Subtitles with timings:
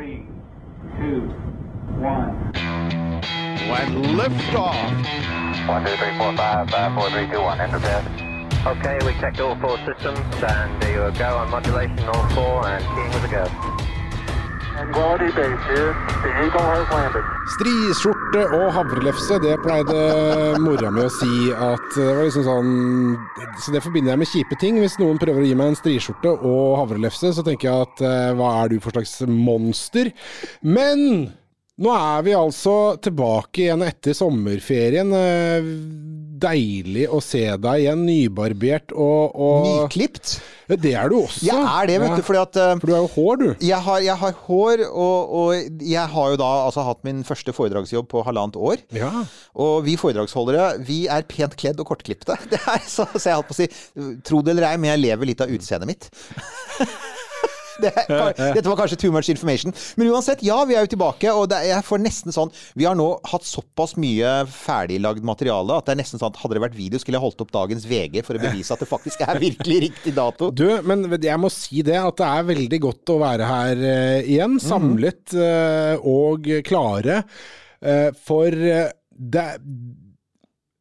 [0.00, 0.26] Three,
[0.96, 1.20] two,
[2.00, 2.30] one.
[2.56, 5.68] And liftoff.
[5.68, 7.60] One, two, three, four, five, five, four, three, two, one.
[7.60, 8.56] Enter bed.
[8.66, 12.82] Okay, we checked all four systems, and there you go on modulation, all four, and
[12.94, 13.89] keying with a go.
[17.54, 20.04] Striskjorte og havrelefse, det pleide
[20.62, 22.70] mora mi å si at det var liksom sånn
[23.60, 24.78] Så det forbinder jeg med kjipe ting.
[24.80, 28.30] Hvis noen prøver å gi meg en striskjorte og havrelefse, så tenker jeg at eh,
[28.38, 30.12] hva er du for slags monster?
[30.64, 31.28] Men
[31.80, 35.12] nå er vi altså tilbake igjen etter sommerferien.
[35.16, 35.70] Eh,
[36.40, 40.38] Deilig å se deg igjen, nybarbert og, og Nyklipt.
[40.70, 41.42] Det er du også.
[41.44, 43.46] Jeg er det, vet du, fordi at eh, For du er jo hår, du.
[43.66, 47.52] jeg har, jeg har hår, og, og jeg har jo da altså hatt min første
[47.56, 48.80] foredragsjobb på halvannet år.
[48.96, 49.10] Ja.
[49.60, 52.38] Og vi foredragsholdere, vi er pent kledd og kortklipte.
[52.54, 53.68] Det er så, så jeg holdt på å si,
[54.24, 56.08] tro det eller ei, men jeg lever litt av utseendet mitt.
[57.80, 59.74] Det er, dette var kanskje too much information.
[60.00, 61.32] Men uansett, ja, vi er jo tilbake.
[61.32, 65.88] Og det, jeg får nesten sånn Vi har nå hatt såpass mye ferdiglagd materiale at
[65.88, 68.20] det er nesten sånn at hadde det vært video, skulle jeg holdt opp dagens VG
[68.26, 70.50] for å bevise at det faktisk er virkelig riktig dato.
[70.54, 74.20] Du, men jeg må si det at det er veldig godt å være her uh,
[74.20, 77.22] igjen, samlet uh, og klare.
[77.80, 78.54] Uh, for
[79.20, 79.46] det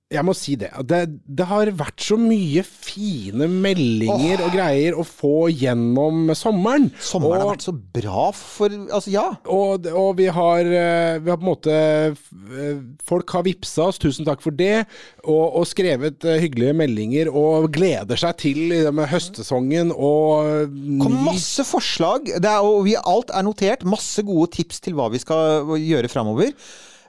[0.10, 0.72] jeg må si det.
[0.90, 1.04] Det,
[1.38, 6.88] det har vært så mye fine meldinger og greier å få gjennom sommeren.
[6.98, 9.28] Sommeren har vært så bra for Altså, ja.
[9.46, 14.02] og, og vi har eh, Vi har på en måte eh, Folk har vippsa oss,
[14.02, 14.88] tusen takk for det,
[15.22, 20.74] og, og skrevet eh, hyggelige meldinger og gleder seg til med høstsesongen og
[21.04, 22.34] kom masse forslag.
[22.42, 23.86] Det er, og vi, alt er notert.
[23.86, 26.56] Masse gode tips til hva vi skal gjøre framover.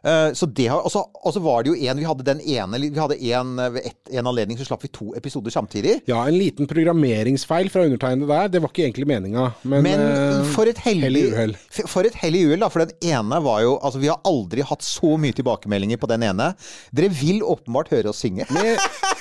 [0.05, 2.39] Eh, så det har, og, så, og så var det jo en Vi hadde den
[2.41, 5.99] ene Vi hadde en et, en anledning så slapp vi to episoder samtidig.
[6.09, 8.49] Ja, en liten programmeringsfeil fra undertegnede der.
[8.55, 11.55] Det var ikke egentlig meninga, men, Men eh, for et hell hellig uhell.
[11.85, 12.71] For et hellig uhell, da.
[12.73, 16.25] For den ene var jo Altså, vi har aldri hatt så mye tilbakemeldinger på den
[16.27, 16.51] ene.
[16.97, 18.47] Dere vil åpenbart høre oss synge.
[18.55, 18.81] Med-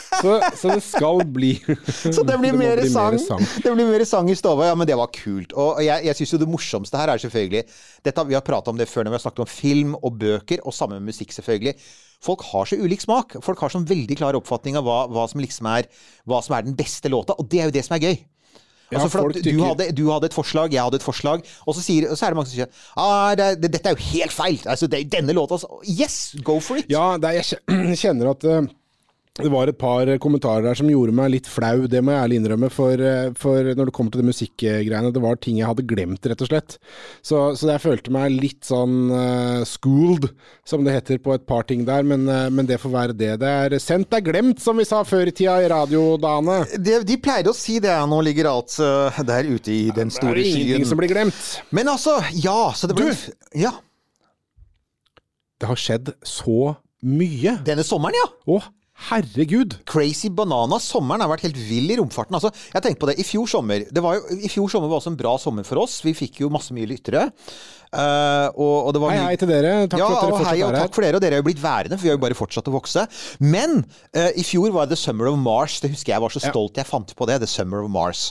[0.09, 1.51] Så, så det skal bli
[2.15, 3.19] Så det blir det mer bli sang.
[3.21, 3.43] sang.
[3.63, 4.67] Det blir mer sang i stova.
[4.69, 5.53] Ja, men det var kult.
[5.53, 7.63] Og og jeg, jeg syns jo det morsomste her er selvfølgelig
[8.05, 10.63] dette, Vi har prata om det før når vi har snakket om film og bøker,
[10.65, 11.75] og samme med musikk, selvfølgelig.
[12.25, 13.37] Folk har så ulik smak.
[13.45, 15.87] Folk har sånn veldig klar oppfatning av hva, hva som liksom er
[16.27, 18.19] Hva som er den beste låta, og det er jo det som er gøy.
[18.89, 22.07] Ja, Altså du, hadde, du hadde et forslag, jeg hadde et forslag, og så, sier,
[22.17, 24.57] så er det mange som sier ah, det, det, dette er jo helt feil.
[24.65, 26.89] Altså, det, denne låta altså, Yes, go for it!
[26.89, 28.65] Ja, det er, jeg kjenner at eh,
[29.39, 32.39] det var et par kommentarer der som gjorde meg litt flau, det må jeg ærlig
[32.41, 32.69] innrømme.
[32.73, 36.27] For, eh, for når det kommer til det musikkgreiene, det var ting jeg hadde glemt,
[36.29, 36.77] rett og slett.
[37.25, 40.29] Så, så jeg følte meg litt sånn uh, schooled,
[40.67, 42.05] som det heter på et par ting der.
[42.07, 43.33] Men, uh, men det får være det.
[43.43, 46.61] Det er sendt er glemt, som vi sa før i tida i radiodagene.
[46.77, 47.95] De, de pleide å si det.
[48.09, 51.45] Nå ligger alt uh, der ute i den Det er store ingenting som blir glemt.
[51.75, 53.29] Men altså, ja, så det ble Du!
[53.57, 53.73] Ja.
[55.59, 57.57] Det har skjedd så mye.
[57.67, 58.27] Denne sommeren, ja.
[58.47, 58.59] Å,
[59.07, 59.77] herregud.
[59.89, 60.79] Crazy Banana.
[60.83, 62.35] Sommeren har vært helt vill i romfarten.
[62.37, 63.17] Altså, jeg tenkte på det.
[63.21, 65.81] I fjor sommer det var jo, I fjor sommer var også en bra sommer for
[65.83, 65.99] oss.
[66.05, 67.29] Vi fikk jo masse mye lyttere.
[67.89, 69.73] Uh, og, og det var Hei, hei til dere.
[69.89, 70.81] Takk ja, for at dere fortsatt hei, er her.
[70.83, 71.19] takk for dere.
[71.19, 73.05] Og dere er jo blitt værende, for vi har jo bare fortsatt å vokse.
[73.41, 75.79] Men uh, i fjor var det The Summer of Mars.
[75.83, 77.41] Det husker jeg var så stolt jeg fant på det.
[77.45, 78.29] The Summer of Mars.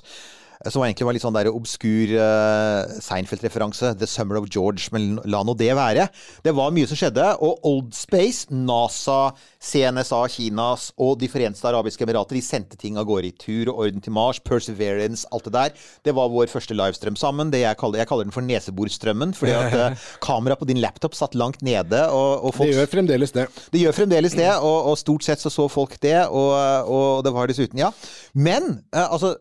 [0.65, 3.95] Eh, Som egentlig var litt sånn der obskur uh, Seinfeld-referanse.
[3.99, 4.89] The Summer of George.
[4.95, 6.09] Men la nå det være.
[6.45, 7.27] Det var mye som skjedde.
[7.45, 9.33] Og Old Space, NASA,
[9.63, 13.85] CNSA, Kinas og De forente arabiske emirater de sendte ting av gårde i tur og
[13.87, 14.43] orden til Mars.
[14.43, 15.89] Perseverance, alt det der.
[16.07, 17.53] Det var vår første livestrøm sammen.
[17.55, 19.35] Det jeg, kaller, jeg kaller den for neseborstrømmen.
[19.39, 22.05] Fordi at uh, kameraet på din laptop satt langt nede.
[22.11, 23.49] Og, og folk Det gjør fremdeles det.
[23.73, 26.53] det gjør fremdeles det, og, og stort sett så så folk det, og,
[26.93, 27.89] og det var dessuten, ja.
[28.37, 29.35] Men, uh, altså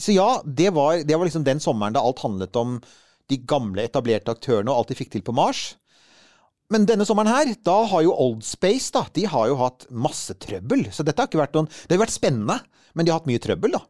[0.00, 2.78] Så ja, det var, det var liksom den sommeren da alt handlet om
[3.30, 5.74] de gamle, etablerte aktørene og alt de fikk til på Mars.
[6.72, 10.34] Men denne sommeren her, da har jo Old Space da, de har jo hatt masse
[10.42, 10.88] trøbbel.
[10.94, 12.58] Så dette har ikke vært noen Det har vært spennende,
[12.94, 13.84] men de har hatt mye trøbbel, da.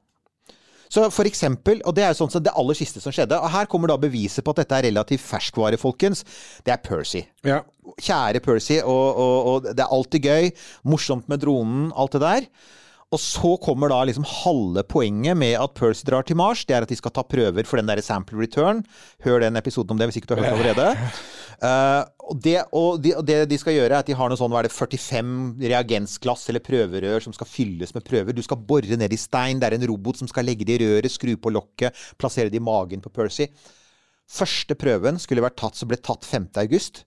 [0.93, 3.51] Så for eksempel, og det er jo sånn som det aller siste som skjedde, og
[3.51, 6.23] her kommer da beviset på at dette er relativt ferskvare, folkens.
[6.67, 7.25] Det er Percy.
[7.47, 7.63] Ja.
[7.97, 10.51] Kjære Percy, og, og, og det er alltid gøy.
[10.87, 12.49] Morsomt med dronen, alt det der.
[13.17, 16.67] Og så kommer da liksom halve poenget med at Percy drar til Mars.
[16.69, 18.83] Det er at de skal ta prøver for den der sample return.
[19.25, 21.09] Hør den episoden om det hvis ikke du har hørt allerede.
[21.57, 24.37] Uh, og, det, og, de, og det de skal gjøre, er at de har noe
[24.37, 28.37] sånn, hva er det, 45 reagensglass eller prøverør som skal fylles med prøver.
[28.37, 29.63] Du skal bore ned i stein.
[29.63, 32.61] Det er en robot som skal legge det i røret, skru på lokket, plassere det
[32.61, 33.49] i magen på Percy.
[34.29, 36.51] Første prøven skulle vært tatt, så ble tatt 5.
[36.67, 37.07] august.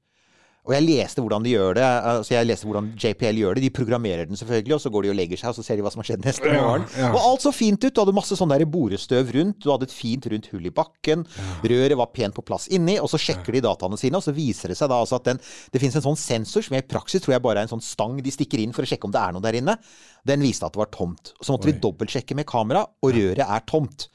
[0.69, 1.85] Og jeg leste hvordan de gjør det.
[2.11, 3.63] Altså jeg leste hvordan JPL gjør det.
[3.65, 5.85] De programmerer den selvfølgelig, og så går de og legger seg, og så ser de
[5.85, 6.85] hva som har skjedd neste morgen.
[6.93, 7.09] ja.
[7.09, 7.89] Og alt så fint ut.
[7.89, 9.57] Du hadde masse sånn borestøv rundt.
[9.65, 11.25] Du hadde et fint rundt hull i bakken.
[11.65, 12.99] Røret var pent på plass inni.
[13.01, 15.41] Og så sjekker de dataene sine, og så viser det seg da altså at den,
[15.73, 17.85] det finnes en sånn sensor som jeg i praksis tror jeg bare er en sånn
[17.85, 19.79] stang de stikker inn for å sjekke om det er noe der inne.
[20.27, 21.33] Den viste at det var tomt.
[21.41, 24.11] Så måtte vi dobbeltsjekke med kamera, og røret er tomt.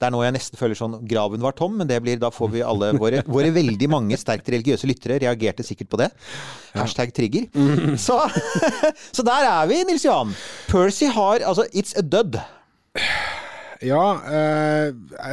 [0.00, 2.48] Det er nå jeg nesten føler sånn Graven var tom, men det blir, da får
[2.54, 6.08] vi alle våre, våre veldig mange sterkt religiøse lyttere reagerte sikkert på det.
[6.72, 7.50] Hashtag trigger.
[8.00, 8.16] Så,
[9.16, 10.32] så der er vi, Nils Johan.
[10.70, 12.40] Percy har Altså, it's a dud.
[13.84, 14.88] Ja, eh,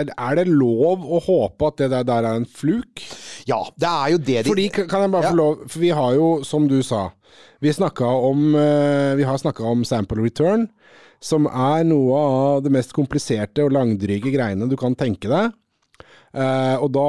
[0.08, 3.04] er, det lov å håpe at det der, der er en fluk?
[3.48, 5.32] Ja, det er jo det de Fordi, kan kan jeg bare Ja.
[5.32, 7.10] få lov For vi har jo, som du sa
[7.60, 10.68] Vi, om, eh, vi har snakka om sample return,
[11.24, 15.56] som er noe av det mest kompliserte og langdryge greiene du kan tenke deg.
[16.36, 17.06] Eh, og da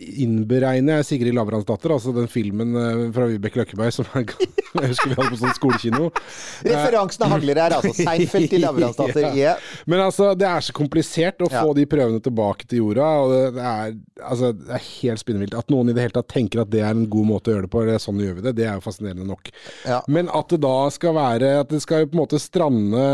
[0.00, 4.32] innberegner jeg Sigrid Lavransdatter, altså den filmen eh, fra Vibeke Løkkeberg som jeg,
[4.80, 6.08] jeg husker vi hadde på sånn skolekino.
[6.70, 7.92] Referansene hagler her, altså.
[7.98, 9.22] Seinfeld til Lavransdatter.
[9.34, 9.54] Ja.
[9.54, 9.68] Yeah.
[9.88, 11.62] Men altså, det er så komplisert å Ja.
[11.64, 13.06] få de prøvene tilbake til jorda.
[13.24, 13.94] Og det, er,
[14.26, 15.54] altså, det er helt spinnvilt.
[15.56, 17.66] At noen i det hele tatt tenker at det er en god måte å gjøre
[17.66, 19.50] det på, eller sånn gjør vi det, det er jo fascinerende nok.
[19.88, 20.00] Ja.
[20.12, 23.04] Men at det da skal være At det skal på en måte strande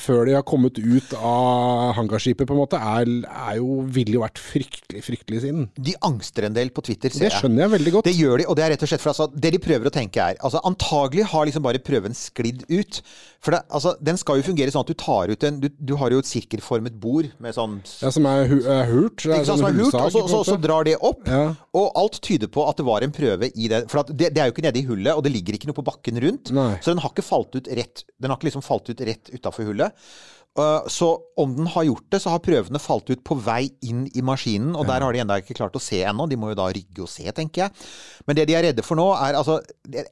[0.00, 4.24] før de har kommet ut av hangarskipet, på en måte, er, er jo ville jo
[4.32, 5.66] vært fryktelig, fryktelig sinn.
[5.76, 7.32] De angster en del på Twitter, ser jeg.
[7.32, 8.08] Det skjønner jeg veldig godt.
[8.08, 9.92] Det gjør de, og det er rett og slett for altså, Det de prøver å
[9.92, 13.00] tenke er altså Antagelig har liksom bare prøven sklidd ut.
[13.42, 15.94] For det, altså, den skal jo fungere sånn at du tar ut en Du, du
[16.00, 19.26] har jo et sirkelformet bord med sånn Ja, som er, hu er hult.
[19.26, 21.26] Er ikke sant, som er hult, og så, så, så drar det opp.
[21.28, 21.44] Ja.
[21.78, 23.84] Og alt tyder på at det var en prøve i det.
[23.92, 25.78] For at det, det er jo ikke nede i hullet, og det ligger ikke noe
[25.78, 26.52] på bakken rundt.
[26.54, 26.74] Nei.
[26.82, 29.68] Så den har ikke falt ut rett Den har ikke liksom falt ut rett utafor
[29.68, 30.06] hullet.
[30.52, 34.02] Uh, så om den har gjort det, så har prøvene falt ut på vei inn
[34.12, 36.26] i maskinen, og der har de enda ikke klart å se ennå.
[36.28, 37.86] De må jo da rygge og se, tenker jeg.
[38.28, 39.60] Men det de er redde for nå, er altså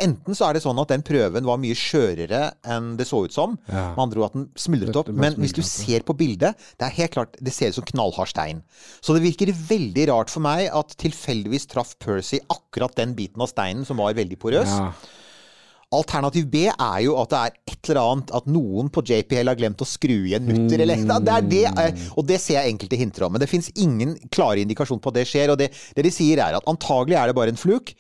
[0.01, 2.41] Enten så er det sånn at den prøven var mye skjørere
[2.73, 3.55] enn det så ut som.
[3.69, 3.91] Ja.
[3.93, 5.13] Med andre ord at den smuldret opp.
[5.13, 8.33] Men hvis du ser på bildet, det er helt klart Det ser ut som knallhard
[8.33, 8.65] stein.
[9.05, 13.53] Så det virker veldig rart for meg at tilfeldigvis traff Percy akkurat den biten av
[13.53, 14.73] steinen som var veldig porøs.
[14.73, 14.93] Ja.
[15.91, 19.59] Alternativ B er jo at det er et eller annet At noen på JPL har
[19.59, 21.03] glemt å skru igjen mutter eller.
[21.03, 23.35] Det er det, eh, og det ser jeg enkelte hinter om.
[23.35, 25.51] Men det fins ingen klare indikasjon på at det skjer.
[25.51, 27.91] Og det, det de sier er at antagelig er det bare en fluk.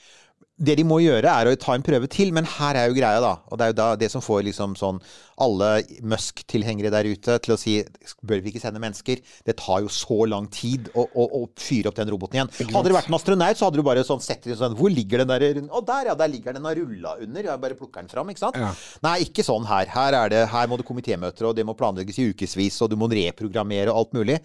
[0.60, 3.20] Det de må gjøre, er å ta en prøve til, men her er jo greia,
[3.24, 3.36] da.
[3.48, 5.00] Og det er jo da det som får liksom sånn
[5.40, 5.68] alle
[6.04, 7.78] Musk-tilhengere der ute til å si
[8.26, 9.22] Bør vi ikke sende mennesker?
[9.46, 12.50] Det tar jo så lang tid å, å, å fyre opp den roboten igjen.
[12.74, 15.30] Hadde det vært en astronaut, så hadde du bare sånn sett sånn Hvor ligger den
[15.32, 17.48] der Å, der ja, der ligger den og rulla under.
[17.48, 18.58] Jeg bare plukker den fram, ikke sant?
[18.60, 18.72] Ja.
[19.06, 19.88] Nei, ikke sånn her.
[19.90, 22.98] Her, er det, her må det komitémøter, og det må planlegges i ukevis, og du
[23.00, 24.36] må reprogrammere og alt mulig.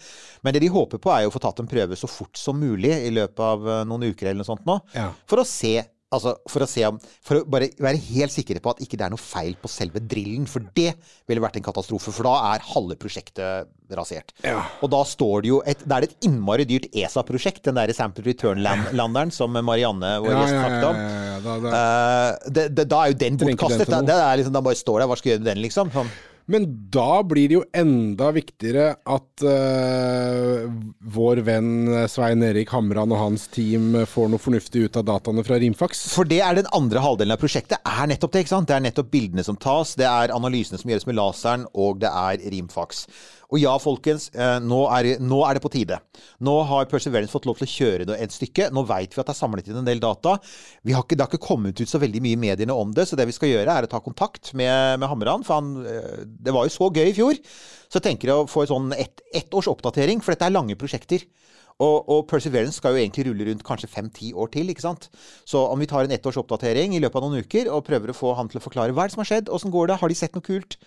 [0.46, 2.60] Men det de håper på, er jo å få tatt en prøve så fort som
[2.60, 4.80] mulig i løpet av eh, noen uker eller noe sånt nå.
[4.96, 5.10] Ja.
[5.28, 5.76] For å se
[6.14, 9.08] Altså, for å se om For å bare være helt sikre på at ikke det
[9.08, 10.46] er noe feil på selve drillen.
[10.48, 10.94] For det
[11.28, 12.14] ville vært en katastrofe.
[12.14, 13.68] For da er halve prosjektet
[13.98, 14.32] rasert.
[14.46, 14.62] Ja.
[14.86, 17.94] Og da står det jo et, Da er det et innmari dyrt ESA-prosjekt, den derre
[17.98, 20.96] Sample Return-landeren som Marianne, vår Ja, gjest, snakket om.
[20.96, 23.88] ja, ja, ja, da- da- Uh, det, det, da er jo den bortkastet.
[23.90, 24.06] den.
[24.06, 25.92] Da, det er liksom, da bare står det Hva skal jeg gjøre med den, liksom?
[25.92, 26.10] Sånn.
[26.52, 30.66] Men da blir det jo enda viktigere at uh,
[31.16, 31.72] vår venn
[32.12, 36.06] Svein Erik Hamran og hans team får noe fornuftig ut av dataene fra Rimfax.
[36.14, 37.82] For det er den andre halvdelen av prosjektet.
[37.82, 38.70] er nettopp Det ikke sant?
[38.70, 42.12] Det er nettopp bildene som tas, det er analysene som gjøres med laseren, og det
[42.14, 43.06] er rimfax.
[43.52, 46.00] Og ja, folkens, eh, nå er, nå er det på tide.
[46.46, 48.70] Nå har Perseverance fått lov til å kjøre det et stykke.
[48.74, 50.38] Nå veit vi at det er samlet inn en del data.
[50.86, 53.28] Ikke, det har ikke kommet ut så veldig mye i mediene om det, så det
[53.30, 55.46] vi skal gjøre, er å ta kontakt med, med Hamran.
[55.46, 57.42] For han, eh, det var jo så gøy i fjor.
[57.86, 60.78] Så jeg tenker å få en sånn ett et års oppdatering, for dette er lange
[60.80, 61.26] prosjekter.
[61.84, 64.70] Og, og Perseverance skal jo egentlig rulle rundt kanskje fem-ti år til.
[64.72, 65.10] ikke sant?
[65.48, 68.16] Så om vi tar en ettårs oppdatering i løpet av noen uker og prøver å
[68.16, 70.12] få han til å forklare hva er det som har skjedd, åssen går det, har
[70.12, 70.78] de sett noe kult,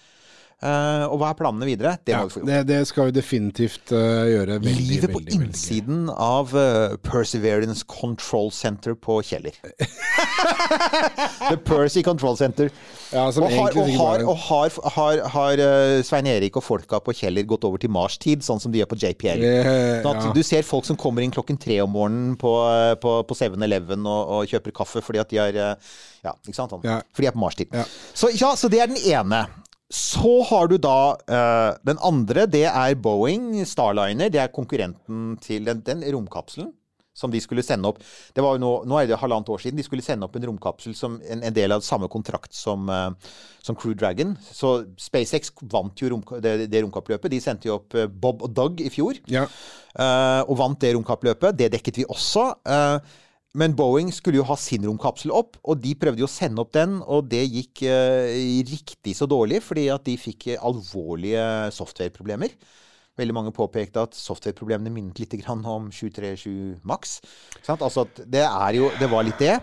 [0.59, 4.27] Eh, og hva er planene videre, det Ja, vi det, det skal vi definitivt uh,
[4.27, 4.57] gjøre.
[4.65, 9.55] Veldig, Livet på veldig, veldig innsiden av uh, Perseverance Control Center på Kjeller.
[11.51, 12.73] The Percy Control Center.
[13.13, 15.63] Ja, som og har, og har, og har, har, har
[16.03, 18.99] Svein Erik og folka på Kjeller gått over til Mars-tid, sånn som de gjør på
[18.99, 19.47] JPL.
[20.03, 20.35] Sånn at ja.
[20.35, 22.51] Du ser folk som kommer inn klokken tre om morgenen på,
[22.99, 26.75] på, på 7-Eleven og, og kjøper kaffe fordi at de har Ja, ikke sant?
[26.75, 26.83] Sånn.
[26.83, 27.81] Fordi de er på Mars-tid.
[28.11, 29.47] Så ja, så det er den ene.
[29.89, 32.45] Så har du da uh, den andre.
[32.51, 34.29] Det er Boeing Starliner.
[34.29, 36.75] Det er konkurrenten til den, den romkapselen
[37.19, 37.99] som de skulle sende opp.
[38.35, 39.81] Det var jo nå, nå er det halvannet år siden.
[39.81, 43.11] De skulle sende opp en romkapsel som en, en del av samme kontrakt som, uh,
[43.65, 44.37] som Crew Dragon.
[44.45, 47.33] Så SpaceX vant jo rom, det, det romkappløpet.
[47.33, 49.19] De sendte jo opp eh, Bob og Doug i fjor.
[49.31, 49.49] Ja.
[49.99, 51.59] Uh, og vant det romkappløpet.
[51.59, 52.53] Det dekket vi også.
[52.69, 53.17] Eh,
[53.57, 56.75] men Boeing skulle jo ha sin romkapsel opp, og de prøvde jo å sende opp
[56.77, 62.53] den, og det gikk eh, riktig så dårlig, fordi at de fikk eh, alvorlige softwareproblemer.
[63.19, 67.19] Veldig mange påpekte at softwareproblemene minnet litt om 737 Max.
[67.67, 68.45] Altså det
[68.77, 69.57] jo Det var litt det.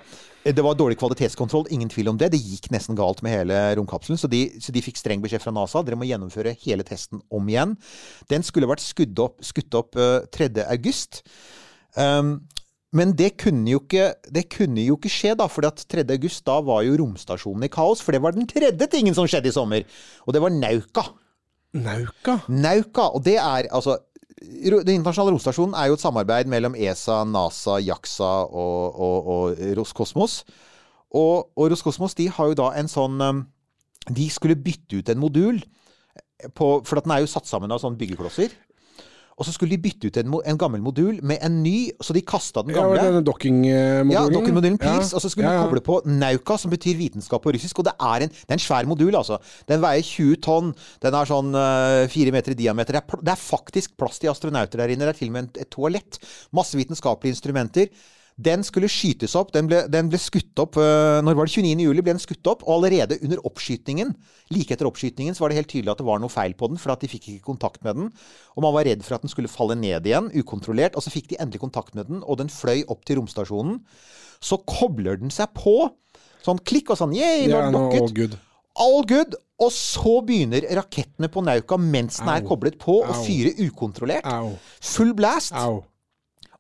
[0.44, 2.34] Det var dårlig kvalitetskontroll, ingen tvil om det.
[2.34, 5.54] Det gikk nesten galt med hele romkapselen, så de, så de fikk streng beskjed fra
[5.56, 5.82] NASA.
[5.82, 7.78] Dere må gjennomføre hele testen om igjen.
[8.30, 10.52] Den skulle vært skutt opp, skutt opp eh, 3.
[10.68, 11.24] august.
[11.96, 12.44] Um,
[12.96, 16.06] men det kunne, jo ikke, det kunne jo ikke skje, da, for 3.
[16.16, 18.02] august da var jo romstasjonen i kaos.
[18.04, 19.84] For det var den tredje tingen som skjedde i sommer.
[20.24, 21.10] Og det var Nauka.
[21.76, 22.40] Nauka?
[22.48, 23.10] Nauka.
[23.12, 24.00] Og det er altså
[24.36, 30.42] Den internasjonale romstasjonen er jo et samarbeid mellom ESA, NASA, JAXA og, og, og Roskosmos.
[31.16, 33.40] Og, og Roskosmos de har jo da en sånn um,
[34.12, 35.62] De skulle bytte ut en modul,
[36.54, 38.52] på, for den er jo satt sammen av sånne byggeklosser.
[39.36, 42.22] Og så skulle de bytte ut en, en gammel modul med en ny, så de
[42.24, 42.96] kasta den gamle.
[42.96, 44.14] Ja, denne dockingmodulen?
[44.14, 44.94] Ja, dokkermodulen Ja.
[45.02, 45.66] Og så skulle ja, ja.
[45.66, 47.82] de koble på Nauka, som betyr vitenskap på russisk.
[47.84, 49.42] Og det er en, det er en svær modul, altså.
[49.68, 50.72] Den veier 20 tonn.
[51.04, 51.52] Den er sånn
[52.14, 52.96] fire uh, meter i diameter.
[52.96, 55.10] Det er, det er faktisk plass til astronauter der inne.
[55.10, 56.22] Det er til og med et toalett.
[56.56, 57.92] Masse vitenskapelige instrumenter.
[58.36, 59.54] Den skulle skytes opp.
[59.56, 61.86] Den ble, den ble skutt opp eh, Når var det 29.
[61.86, 62.66] juli ble den skutt opp?
[62.68, 64.12] Og allerede under oppskytingen,
[64.52, 66.80] like etter oppskytingen, så var det helt tydelig at det var noe feil på den,
[66.82, 68.10] for at de fikk ikke kontakt med den.
[68.58, 71.00] Og man var redd for at den skulle falle ned igjen, ukontrollert.
[71.00, 73.80] Og så fikk de endelig kontakt med den, og den fløy opp til romstasjonen.
[74.44, 75.78] Så kobler den seg på.
[76.44, 78.04] Sånn klikk og sånn yeah, nå, dokket.
[78.04, 78.38] all good.
[78.76, 79.40] All good.
[79.64, 83.24] Og så begynner rakettene på Nauka mens den er koblet på, å Au.
[83.24, 84.28] fyre ukontrollert.
[84.28, 84.58] Au.
[84.84, 85.56] Full blast.
[85.56, 85.86] Au.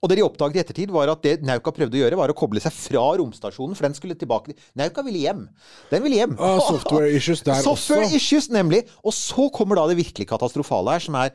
[0.06, 2.38] Og det de oppdaget i ettertid, var at det Nauka prøvde å gjøre, var å
[2.38, 5.48] koble seg fra romstasjonen, for den skulle tilbake Nauka ville hjem.
[5.90, 6.38] Den ville hjem.
[6.38, 8.20] Ah, software issues der software også.
[8.20, 8.84] issues, nemlig.
[9.02, 11.34] Og så kommer da det virkelig katastrofale her, som er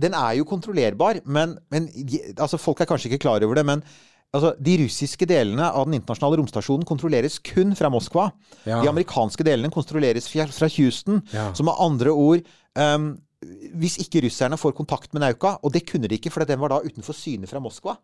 [0.00, 1.90] Den er jo kontrollerbar, men, men
[2.38, 3.82] altså, folk er kanskje ikke klar over det, men
[4.30, 8.28] Altså, De russiske delene av den internasjonale romstasjonen kontrolleres kun fra Moskva.
[8.62, 8.78] Ja.
[8.78, 11.18] De amerikanske delene kontrolleres fra Houston.
[11.34, 11.48] Ja.
[11.50, 12.44] Så med andre ord
[12.78, 13.08] um,
[13.80, 16.74] Hvis ikke russerne får kontakt med Nauka, og det kunne de ikke, for den var
[16.74, 17.94] da utenfor syne fra Moskva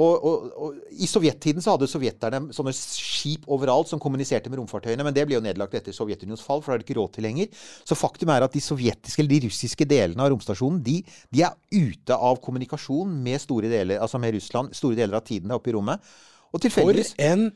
[0.00, 5.04] og, og, og I sovjettiden så hadde sovjeterne sånne skip overalt som kommuniserte med romfartøyene,
[5.04, 7.26] men det ble jo nedlagt etter Sovjetunionens fall, for da har de ikke råd til
[7.26, 7.64] lenger.
[7.88, 11.00] Så faktum er at de sovjetiske eller de russiske delene av romstasjonen de,
[11.34, 15.50] de er ute av kommunikasjon med store deler, altså med Russland store deler av tiden
[15.50, 16.12] der oppe i rommet.
[16.50, 17.50] Og For en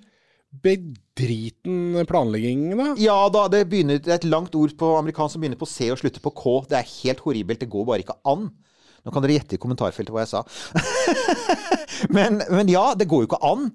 [0.63, 2.91] bedriten planlegging, da.
[3.01, 5.91] Ja da, det, begynner, det er et langt ord på amerikansk som begynner på C
[5.93, 6.61] og slutter på K.
[6.71, 7.63] Det er helt horribelt.
[7.65, 8.51] Det går bare ikke an.
[9.05, 10.41] Nå kan dere gjette i kommentarfeltet hva jeg sa.
[12.17, 13.67] men, men ja, det går jo ikke an.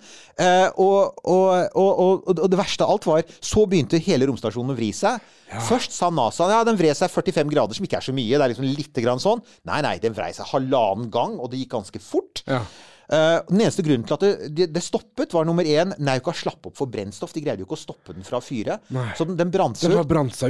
[0.41, 4.77] Eh, og, og, og, og, det verste av alt var Så begynte hele romstasjonen å
[4.79, 5.21] vri seg.
[5.67, 8.33] Først sa NASA ja, den vred seg 45 grader, som ikke er så mye.
[8.33, 9.43] Det er liksom litt grann sånn.
[9.69, 12.41] Nei, nei, den vrei seg halvannen gang, og det gikk ganske fort.
[12.49, 12.63] Ja.
[13.09, 16.75] Eh, den eneste grunnen til at det, det, stoppet, var nummer én Nauka slapp opp
[16.77, 17.33] for brennstoff.
[17.33, 18.77] De greide jo ikke å stoppe den fra å fyre.
[19.17, 19.89] Så den, den brant seg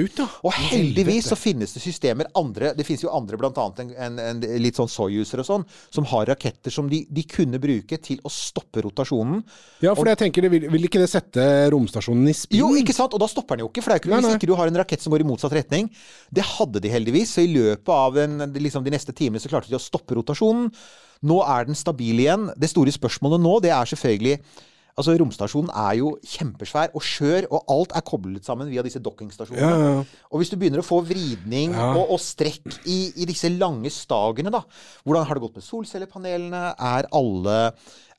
[0.03, 0.19] ut.
[0.19, 0.27] ja.
[0.43, 4.43] Og heldigvis så finnes det systemer andre Det finnes jo andre, annet en, en, en
[4.59, 8.33] litt sånn Soyuzer og sånn, som har raketter som de, de kunne bruke til å
[8.33, 9.39] stoppe rotasjonen.
[9.85, 12.59] Ja, for jeg tenker, det vil, vil ikke det sette romstasjonen i spill?
[12.59, 13.15] Jo, ikke sant?
[13.15, 13.85] Og da stopper den jo ikke.
[13.85, 15.55] For det er ikke, Nei, hvis ikke du har en rakett som går i motsatt
[15.55, 15.87] retning.
[16.35, 17.37] Det hadde de heldigvis.
[17.37, 20.73] Så i løpet av den, liksom de neste timene så klarte de å stoppe rotasjonen.
[21.23, 22.49] Nå er den stabil igjen.
[22.59, 24.39] Det store spørsmålet nå, det er selvfølgelig
[24.99, 29.69] Altså, Romstasjonen er jo kjempesvær og skjør, og alt er koblet sammen via disse dockingstasjonene.
[29.69, 30.25] Ja, ja.
[30.27, 31.93] Og hvis du begynner å få vridning Ja.
[31.95, 34.59] og, og strekk i, i disse lange stagene, da
[35.07, 36.63] Hvordan har det gått med solcellepanelene?
[36.75, 37.59] Er alle,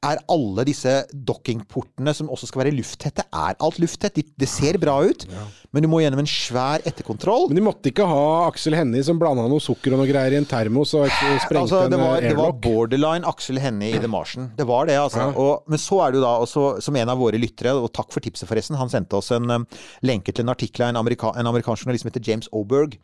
[0.01, 4.15] er alle disse dockingportene som også skal være lufttette, er alt lufttett?
[4.17, 5.27] De- Det ser bra ut,
[5.73, 7.49] men du må gjennom en svær etterkontroll.
[7.51, 10.39] Men de måtte ikke ha Aksel Hennie som blanda noe sukker og noe greier i
[10.41, 14.01] en termos og ikke sprengte Altså, det, en eh, det var borderline Aksel Hennie i
[14.01, 14.51] The Martian.
[14.57, 15.19] Det var det, altså.
[15.19, 15.35] Ja.
[15.37, 18.11] Og, men så er det jo da også, som en av våre lyttere, og takk
[18.17, 19.67] for tipset forresten, han sendte oss en um,
[20.03, 22.97] lenke til en artikkel av en, amerika, en amerikansk journalist som heter James Oberg.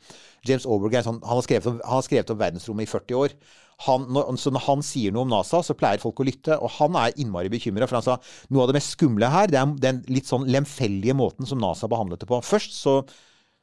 [0.47, 3.21] James Oberg er sånn, han, har skrevet om, han har skrevet om verdensrommet i 40
[3.21, 3.37] år.
[3.85, 6.73] Han, når, så når han sier noe om NASA, så pleier folk å lytte, og
[6.79, 7.89] han er innmari bekymra.
[7.89, 8.17] For han sa
[8.49, 11.91] noe av det mest skumle her, det er den litt sånn lemfeldige måten som NASA
[11.93, 12.41] behandlet det på.
[12.45, 13.03] Først så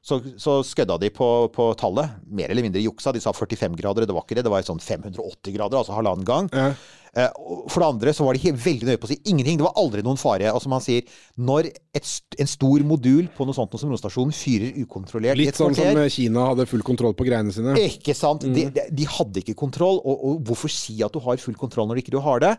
[0.03, 2.17] så, så skødda de på, på tallet.
[2.27, 3.13] Mer eller mindre juksa.
[3.15, 4.43] De sa 45 grader, det var ikke det.
[4.43, 6.49] Det var sånn 580 grader, altså halvannen gang.
[6.51, 6.73] Ja.
[7.13, 7.29] Eh,
[7.69, 9.61] for det andre så var de veldig nøye på å si ingenting.
[9.61, 10.49] Det var aldri noen fare.
[10.51, 11.07] Og som han sier,
[11.39, 12.09] når et,
[12.41, 16.49] en stor modul på noe sånt som romstasjonen fyrer ukontrollert Litt sånn som eh, Kina
[16.49, 17.77] hadde full kontroll på greiene sine.
[17.85, 18.43] ikke sant?
[18.43, 21.87] De, de, de hadde ikke kontroll, og, og hvorfor si at du har full kontroll
[21.93, 22.57] når ikke du har det?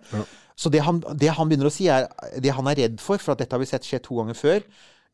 [0.57, 2.09] Så det han, det han begynner å si, er
[2.41, 4.65] det han er redd for, for at dette har vi sett skje to ganger før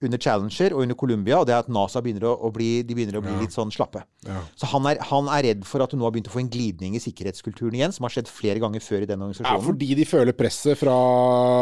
[0.02, 2.94] under Challenger og under Columbia, og det er at NASA begynner å, å bli, de
[2.96, 4.00] begynner å bli litt sånn slappe.
[4.24, 4.38] Ja.
[4.56, 6.48] Så han er, han er redd for at du nå har begynt å få en
[6.52, 9.66] glidning i sikkerhetskulturen igjen, som har skjedd flere ganger før i den Ja, organisasjonen.
[9.66, 10.96] fordi de føler presset fra,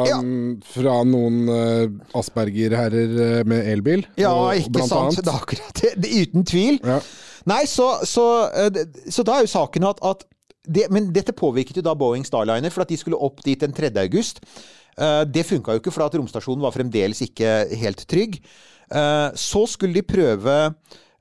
[0.07, 0.21] Ja.
[0.71, 4.07] fra noen uh, Asperger-herrer eh, med elbil.
[4.16, 5.18] Ja, og- ikke sant?
[5.18, 5.95] Det er akkurat det.
[5.99, 6.14] det.
[6.28, 6.78] Uten tvil.
[6.85, 7.00] Ja.
[7.47, 10.25] Nei, så, så, uh, så da er jo saken at, at
[10.68, 13.73] det, Men dette påvirket jo da Boeing Starliner, for at de skulle opp dit den
[13.73, 13.88] 3.
[14.02, 14.42] august.
[14.98, 18.40] Eh, Det funka jo ikke, for at romstasjonen var fremdeles ikke helt trygg.
[18.90, 20.56] Eh, Så skulle de prøve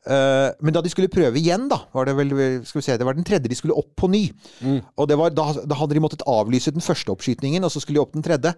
[0.07, 2.34] eh, men da de skulle prøve igjen, da, var det vel
[2.65, 4.25] skal vi se, det var den tredje de skulle opp på ny.
[4.98, 8.00] Og det var, da, da hadde de måttet avlyse den første oppskytingen, og så skulle
[8.00, 8.53] de opp den tredje.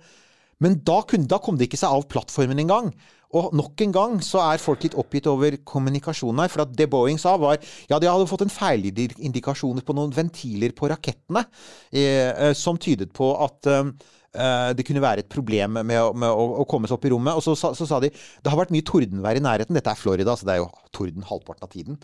[0.61, 2.91] Men da, kunne, da kom det ikke seg av plattformen engang.
[3.31, 6.51] Og nok en gang så er folk litt oppgitt over kommunikasjonen her.
[6.51, 7.57] For at det Boeing sa, var
[7.89, 11.45] ja, de hadde fått en feilindikasjon på noen ventiler på rakettene
[11.93, 13.91] eh, som tydet på at eh,
[14.31, 17.33] det kunne være et problem med, å, med å, å komme seg opp i rommet.
[17.39, 19.73] Og så, sa- så sa de det har vært mye tordenvær i nærheten.
[19.77, 21.97] Dette er Florida, så det er jo torden halvparten av tiden.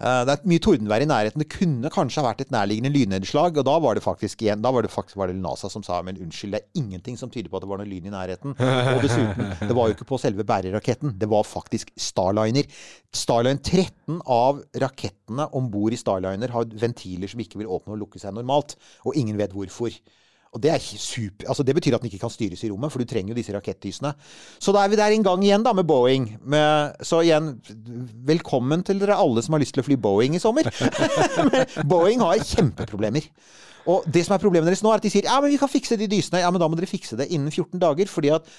[0.00, 1.40] Eh, det er mye tordenvær i nærheten.
[1.40, 3.56] Det kunne kanskje ha vært et nærliggende lynnedslag.
[3.60, 6.02] Og da var det faktisk igjen, da var det faktisk var det NASA som sa
[6.04, 8.54] men unnskyld, det er ingenting som tyder på at det var noe lyn i nærheten.
[8.60, 11.16] Og dessuten, det var jo ikke på selve bæreraketten.
[11.20, 12.68] Det var faktisk Starliner.
[13.16, 18.04] Starliner 13 av rakettene om bord i Starliner har ventiler som ikke vil åpne og
[18.04, 18.76] lukke seg normalt.
[19.08, 19.96] Og ingen vet hvorfor.
[20.50, 22.98] Og det, er super, altså det betyr at den ikke kan styres i rommet, for
[22.98, 24.10] du trenger jo disse rakettdysene.
[24.58, 26.26] Så da er vi der en gang igjen, da, med Boeing.
[26.42, 27.52] Med, så igjen,
[28.26, 30.66] velkommen til dere alle som har lyst til å fly Boeing i sommer.
[31.92, 33.30] Boeing har kjempeproblemer.
[33.90, 35.70] Og det som er problemet deres nå, er at de sier ja, men vi kan
[35.70, 36.42] fikse de dysene.
[36.42, 38.10] Ja, men da må dere fikse det innen 14 dager.
[38.10, 38.50] fordi at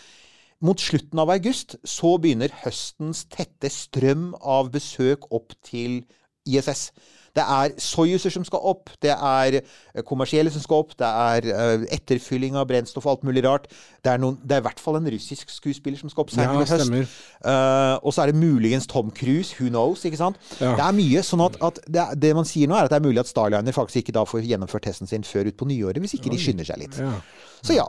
[0.61, 6.03] mot slutten av august så begynner høstens tette strøm av besøk opp til
[6.47, 6.91] ISS.
[7.37, 11.47] Det er Soyuzer som skal opp, det er eh, kommersielle som skal opp, det er
[11.53, 13.69] eh, etterfylling av brennstoff og alt mulig rart.
[14.03, 16.59] Det er, noen, det er i hvert fall en russisk skuespiller som skal opp senere
[16.59, 17.21] Ja, i høst.
[17.45, 20.41] Eh, og så er det muligens Tom Cruise, who knows, ikke sant.
[20.59, 20.75] Ja.
[20.75, 21.23] Det er mye.
[21.25, 23.75] sånn at, at det, det man sier nå, er at det er mulig at Starliner
[23.75, 26.83] faktisk ikke da får gjennomført testen sin før utpå nyåret, hvis ikke de skynder seg
[26.83, 26.99] litt.
[26.99, 27.15] Ja.
[27.61, 27.87] Så ja.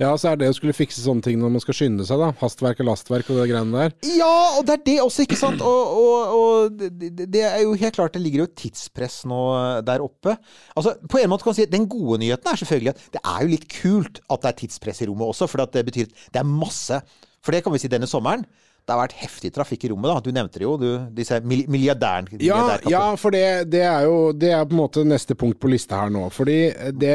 [0.00, 2.30] Ja, så er det å skulle fikse sånne ting når man skal skynde seg, da.
[2.40, 3.94] Hastverk og lastverk og det greiene der.
[4.16, 5.62] Ja, og det er det også, ikke sant?
[5.62, 6.82] Og, og, og
[7.22, 10.34] det, er jo helt klart, det ligger jo et tidspress nå eh, der oppe.
[10.74, 13.22] Altså, på en måte kan man si at Den gode nyheten er selvfølgelig at det
[13.22, 16.26] er jo litt kult at det er tidspress i rommet også, for det betyr at
[16.34, 16.98] det er masse
[17.42, 18.44] For det kan vi si denne sommeren.
[18.82, 20.10] Det har vært heftig trafikk i rommet.
[20.10, 20.22] da.
[20.22, 22.40] Du nevnte det jo, du, disse milliardærene.
[22.42, 25.70] Ja, ja for det, det er jo Det er på en måte neste punkt på
[25.70, 26.26] lista her nå.
[26.34, 26.58] Fordi
[26.98, 27.14] det,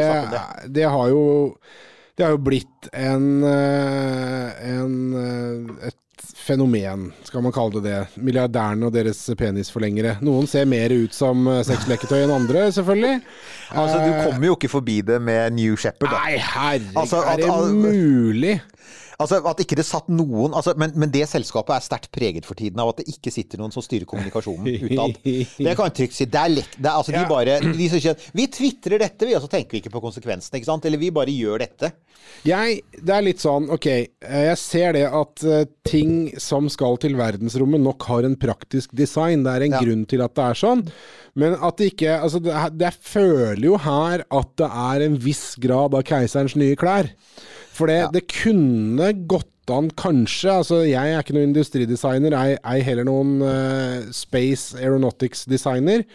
[0.72, 1.24] det har jo
[2.18, 6.04] Det har jo blitt en, eh, en eh, Et
[6.48, 8.22] fenomen, skal man kalle det det.
[8.24, 10.16] Milliardærene og deres penisforlengere.
[10.26, 13.20] Noen ser mer ut som eh, sexleketøy enn andre, selvfølgelig.
[13.70, 16.10] Altså, Du kommer jo ikke forbi det med New Shepherd.
[16.10, 16.24] Da.
[16.24, 18.56] Nei, herregud, Altså, er det mulig?
[19.18, 22.54] Altså, at ikke det satt noen altså, men, men det selskapet er sterkt preget for
[22.54, 25.16] tiden av at det ikke sitter noen som styrer kommunikasjonen utad.
[25.26, 26.28] Det kan jeg trygt si.
[26.30, 26.76] Det er lett.
[26.78, 27.24] det er, altså, Ja.
[27.24, 30.04] de bare de som kjenner, Vi tvitrer dette, vi, og så tenker vi ikke på
[30.04, 30.60] konsekvensene.
[30.62, 30.86] ikke sant?
[30.86, 31.90] Eller vi bare gjør dette.
[32.46, 37.00] Jeg, det er litt sånn, ok, eh, jeg ser det at eh, ting som skal
[37.02, 39.42] til verdensrommet nok har en praktisk design.
[39.48, 39.82] Det er en Ja.
[39.82, 40.86] grunn til at det er sånn.
[41.34, 42.54] Men at det ikke Altså, det,
[42.86, 47.10] jeg føler jo her at det er en viss grad av keiserens nye klær.
[47.78, 50.52] For det, det kunne gått an, kanskje.
[50.54, 56.06] Altså, jeg er ikke noen industridesigner, ei, ei heller noen uh, space aeronautics-designer.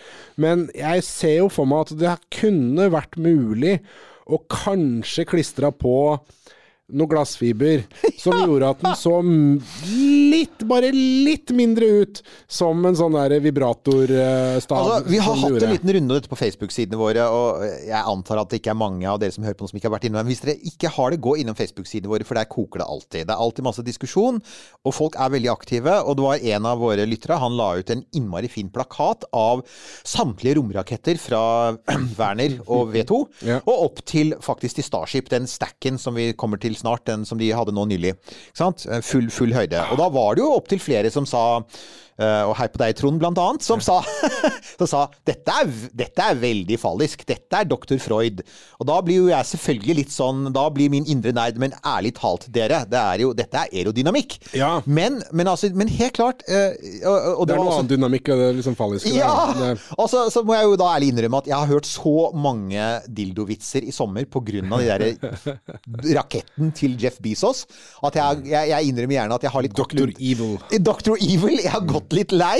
[0.40, 3.78] Men jeg ser jo for meg at det kunne vært mulig
[4.26, 5.94] å kanskje klistre på
[6.92, 7.82] noe glassfiber
[8.22, 9.14] som gjorde at den så
[10.32, 14.78] litt, bare litt mindre ut som en sånn der vibratorstav.
[14.78, 18.50] Altså, vi har hatt en liten runde dette på Facebook-sidene våre, og jeg antar at
[18.52, 20.20] det ikke er mange av dere som hører på noe som ikke har vært innom.
[20.22, 23.26] Men hvis dere ikke har det, gå innom Facebook-sidene våre, for der koker det alltid.
[23.28, 24.40] Det er alltid masse diskusjon,
[24.86, 25.96] og folk er veldig aktive.
[26.06, 29.64] Og det var en av våre lyttere, han la ut en innmari fin plakat av
[30.06, 31.42] samtlige romraketter fra
[32.18, 33.60] Werner og V2, Ja.
[33.66, 37.40] og opp til faktisk til Starship, den stacken som vi kommer til snart, den som
[37.40, 38.14] de hadde nå nylig.
[38.58, 38.86] Sant?
[39.06, 39.80] Full, full høyde.
[39.90, 42.11] Og da var det jo opptil flere som sa eh,
[42.48, 44.00] og hei på deg, Trond, blant annet, som sa,
[44.80, 47.24] som sa dette, er, dette er veldig fallisk.
[47.28, 48.42] Dette er doktor Freud.
[48.80, 52.14] Og da blir jo jeg selvfølgelig litt sånn Da blir min indre nerd Men ærlig
[52.18, 54.36] talt, dere, det er jo, dette er aerodynamikk.
[54.58, 54.72] Ja.
[54.86, 56.74] Men, men, altså, men helt klart eh,
[57.06, 59.12] og, og Det er noe også- annen dynamikk enn det liksom falliske.
[59.14, 59.30] ja!
[59.98, 62.88] Og så, så må jeg jo da ærlig innrømme at jeg har hørt så mange
[63.08, 64.62] dildovitser i sommer pga.
[64.62, 65.06] de der
[66.18, 67.64] raketten til Jeff Bezos
[68.04, 70.56] at jeg, jeg, jeg innrømmer gjerne at jeg har litt Doctor Evil.
[70.82, 71.58] Doctor Evil.
[71.62, 72.58] Jeg har gått litt lei.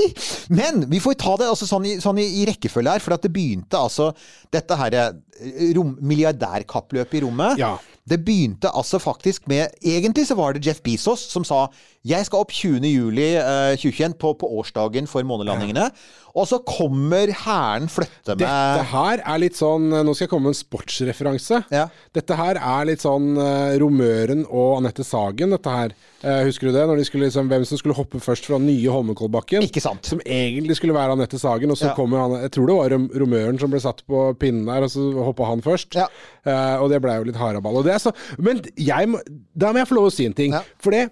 [0.53, 3.25] Men vi får ta det altså sånn, i, sånn i, i rekkefølge her, for at
[3.27, 4.11] det begynte altså
[4.53, 7.61] dette her eh, rom, milliardærkappløpet i rommet.
[7.63, 7.77] Ja.
[8.09, 11.69] Det begynte altså faktisk med Egentlig så var det Jeff Bezos som sa
[12.03, 12.83] jeg skal opp 20.
[12.89, 15.91] juli eh, 2021 på, på årsdagen for månelandingene.
[16.33, 20.49] Og så kommer hæren flytte med Dette her er litt sånn Nå skal jeg komme
[20.49, 21.59] med en sportsreferanse.
[21.73, 21.83] Ja.
[22.17, 25.93] Dette her er litt sånn uh, Romøren og Anette Sagen, dette her.
[26.25, 26.87] Uh, husker du det?
[26.89, 29.67] Når de skulle liksom, Hvem som skulle hoppe først fra nye Holmenkollbakken.
[29.69, 30.09] Ikke sant.
[30.09, 31.95] Som egentlig skulle være Anette Sagen, og så Ja.
[31.99, 35.05] kommer han Jeg tror det var romøren som ble satt på pinnen der, og så
[35.29, 36.01] hoppa han først.
[36.01, 36.09] Ja.
[36.49, 37.83] Uh, og det blei jo litt haraball.
[37.83, 39.21] Og det er så, men jeg må,
[39.53, 40.57] da må jeg få lov å si en ting.
[40.57, 40.65] Ja.
[40.81, 41.11] For det,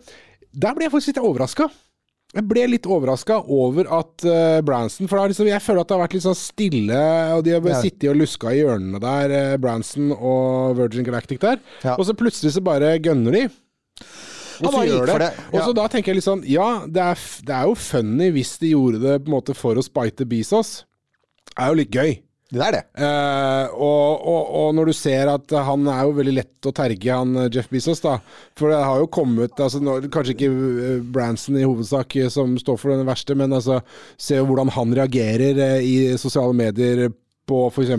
[0.52, 1.68] der ble jeg faktisk litt overraska.
[2.30, 6.02] Jeg ble litt overraska over at uh, Branson For liksom, jeg føler at det har
[6.04, 7.00] vært litt sånn stille,
[7.34, 7.82] og de har bare Ja.
[7.82, 11.58] sittet og luska i hjørnene der, uh, Branson og Virgin Galactic der.
[11.82, 11.96] Ja.
[11.96, 13.42] Og så plutselig så bare gønner de.
[14.60, 15.18] Og så gjør det.
[15.18, 15.30] det.
[15.34, 18.30] det, Og så da tenker jeg litt sånn Ja, det er, det er jo funny
[18.34, 20.84] hvis de gjorde det på en måte for å spite Bezos.
[21.50, 22.12] Det er jo litt gøy.
[22.50, 22.82] Det er det.
[22.98, 27.14] Eh, og, og, og når du ser at han er jo veldig lett å terge,
[27.14, 28.16] han eh, Jeff Bezos, da.
[28.58, 32.80] For det har jo kommet altså, nå, Kanskje ikke eh, Branson i hovedsak som står
[32.82, 33.78] for den verste, men altså,
[34.18, 37.06] se hvordan han reagerer i sosiale medier
[37.50, 37.94] på f.eks.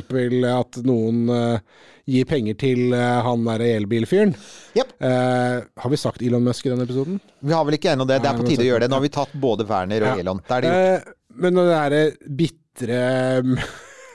[0.52, 4.34] at noen eh, gir penger til eh, han derre elbilfyren.
[4.78, 4.94] Yep.
[5.00, 7.20] Eh, har vi sagt Elon Musk i denne episoden?
[7.40, 8.22] Vi har vel ikke ennå det.
[8.24, 8.92] Det er på tide å gjøre det.
[8.92, 10.26] Nå har vi tatt både Werner og Ja.
[10.26, 10.44] Elon.
[10.48, 10.76] Det det.
[10.76, 12.04] Eh, men det derre
[12.42, 13.02] bitre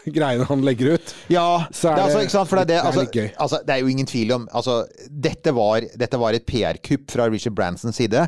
[0.16, 2.88] greiene han legger ut Ja, så er det altså, sant, det er, det, det er
[2.90, 3.28] altså, litt gøy.
[3.44, 4.76] altså, det er jo ingen tvil om altså,
[5.10, 8.26] dette, var, dette var et PR-kupp fra Richard Bransons side.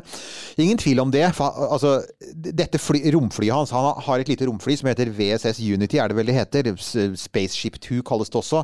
[0.59, 1.25] Ingen tvil om det.
[1.37, 1.99] For, altså,
[2.33, 6.17] dette fly, romflyet hans Han har et lite romfly som heter VSS Unity, er det
[6.17, 6.71] vel det heter?
[7.19, 8.63] Spaceship 2 kalles det også.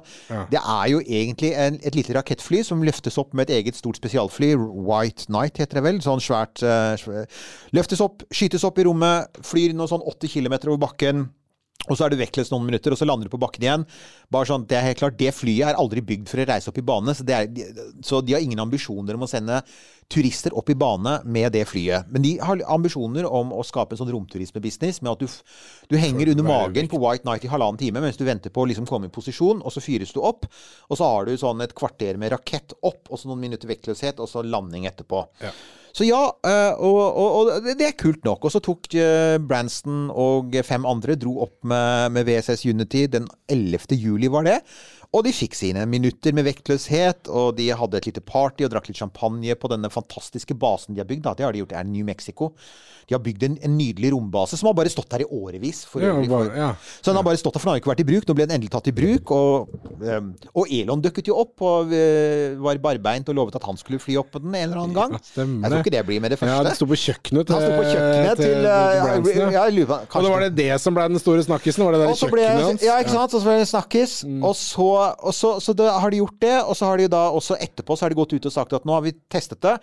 [0.51, 3.99] Det er jo egentlig en, et lite rakettfly som løftes opp med et eget stort
[4.01, 4.53] spesialfly.
[4.55, 6.01] White Night heter det vel.
[6.03, 7.25] Sånn svært eh,
[7.75, 11.27] Løftes opp, skytes opp i rommet, flyr noe sånn 80 km over bakken.
[11.85, 13.85] Og så er du vektløs noen minutter, og så lander du på bakken igjen.
[14.33, 16.79] Bare sånn, det er helt klart, det flyet er aldri bygd for å reise opp
[16.81, 17.49] i bane, så, er,
[18.05, 19.61] så de har ingen ambisjoner om å sende
[20.11, 22.09] turister opp i bane med det flyet.
[22.13, 25.39] Men de har ambisjoner om å skape en sånn romturismebusiness med at du,
[25.89, 28.69] du henger under magen på White Night i halvannen time mens du venter på å
[28.69, 30.45] liksom komme i posisjon, og så fyres du opp.
[30.89, 34.21] Og så har du sånn et kvarter med rakett opp, og så noen minutter vektløshet,
[34.21, 35.25] og så landing etterpå.
[35.95, 38.43] Så ja, eh, og, og, og det er kult nok.
[38.43, 43.29] Og så tok eh, Branston og fem andre dro opp med, med VSS Unity den
[43.47, 43.95] 11.
[43.95, 44.57] juli, var det.
[45.15, 48.89] Og de fikk sine minutter med vektløshet, og de hadde et lite party og drakk
[48.91, 51.23] litt champagne på denne fantastiske basen de har bygd.
[51.29, 51.33] Da.
[51.39, 52.51] Det har de gjort, i New Mexico.
[53.05, 55.83] De har bygd en, en nydelig rombase som har bare stått der i årevis.
[55.85, 56.69] For Ja, bare- ja.
[56.99, 58.25] Så den har bare stått der, for den har ikke vært i bruk.
[58.25, 59.31] Nå ble den endelig tatt i bruk.
[59.35, 63.77] Og, ehm, og Elon dukket jo opp og eh, var barbeint og lovet at han
[63.77, 65.13] skulle fly opp på den en eller annen gang.
[65.13, 66.65] Ja, jeg tror ikke det blir med det Ja, første.
[66.65, 69.51] det sto på kjøkkenet til, på kjøkkenet til, til, eh, ja.
[69.53, 71.85] ja, lurer Og da var det det som ble den store snakkisen?
[71.85, 72.81] Var det der kjøkkenet hans?
[72.89, 73.37] ja, ikke sant?
[73.37, 74.17] Og så ble det snakkis.
[74.25, 74.41] Mm.
[74.49, 74.89] Og, så,
[75.19, 77.97] og så, så da har de gjort det, og så har de da også etterpå
[77.97, 79.75] så har de gått ut og sagt at nå har vi testet det.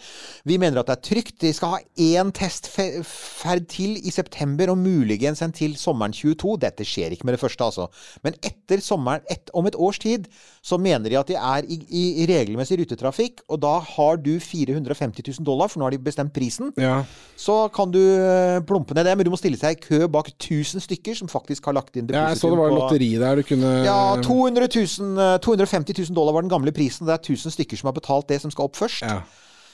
[0.48, 1.36] Vi mener at det er trygt.
[1.42, 6.56] De skal ha én testferd til i september, og muligens en til sommeren 22.
[6.62, 7.88] Dette skjer ikke med det første, altså.
[8.26, 10.28] Men etter sommeren, et, om et års tid,
[10.62, 15.24] så mener de at de er i, i, regelmessig rutetrafikk, og da har du 450
[15.38, 17.02] 000 dollar, for nå har de bestemt prisen Ja.
[17.36, 20.30] så kan du eh, plumpe ned det, men du må stille seg i kø bak
[20.34, 23.46] 1000 stykker som faktisk har lagt inn ja, jeg så det var lotteri der du
[23.46, 27.08] kunne Ja, 200 000, eh, 250 000 dollar var den gamle prisen.
[27.08, 29.04] Det er 1000 stykker som har betalt det som skal opp først.
[29.06, 29.22] Ja.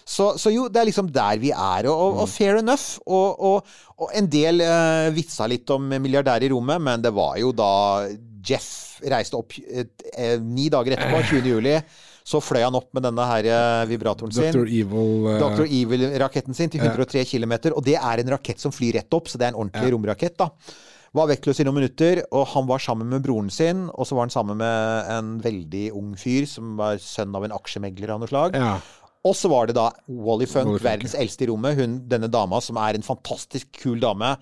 [0.09, 1.89] Så, så jo, det er liksom der vi er.
[1.91, 2.97] Og, og, og fair enough.
[3.05, 7.37] Og, og, og en del uh, vitsa litt om milliardær i rommet, men det var
[7.43, 7.73] jo da
[8.49, 11.51] Jeff reiste opp uh, uh, ni dager etterpå, 20.
[11.53, 11.77] juli.
[12.29, 14.51] Så fløy han opp med denne her eh, vibratoren sin.
[14.53, 14.67] Dr.
[14.69, 15.65] Evil eh, Dr.
[15.65, 17.55] Evil-raketten sin til 103 km.
[17.73, 20.37] Og det er en rakett som flyr rett opp, så det er en ordentlig romrakett.
[20.37, 20.51] da.
[21.19, 23.89] Var vektløs i noen minutter, og han var sammen med broren sin.
[23.91, 27.57] Og så var han sammen med en veldig ung fyr som var sønn av en
[27.57, 28.59] aksjemegler av noe slag.
[28.59, 28.77] Ja.
[29.27, 31.79] Og så var det da Wally Funk, Wally Funk, verdens eldste i rommet.
[31.81, 34.37] Hun, denne dama som er en fantastisk kul dame.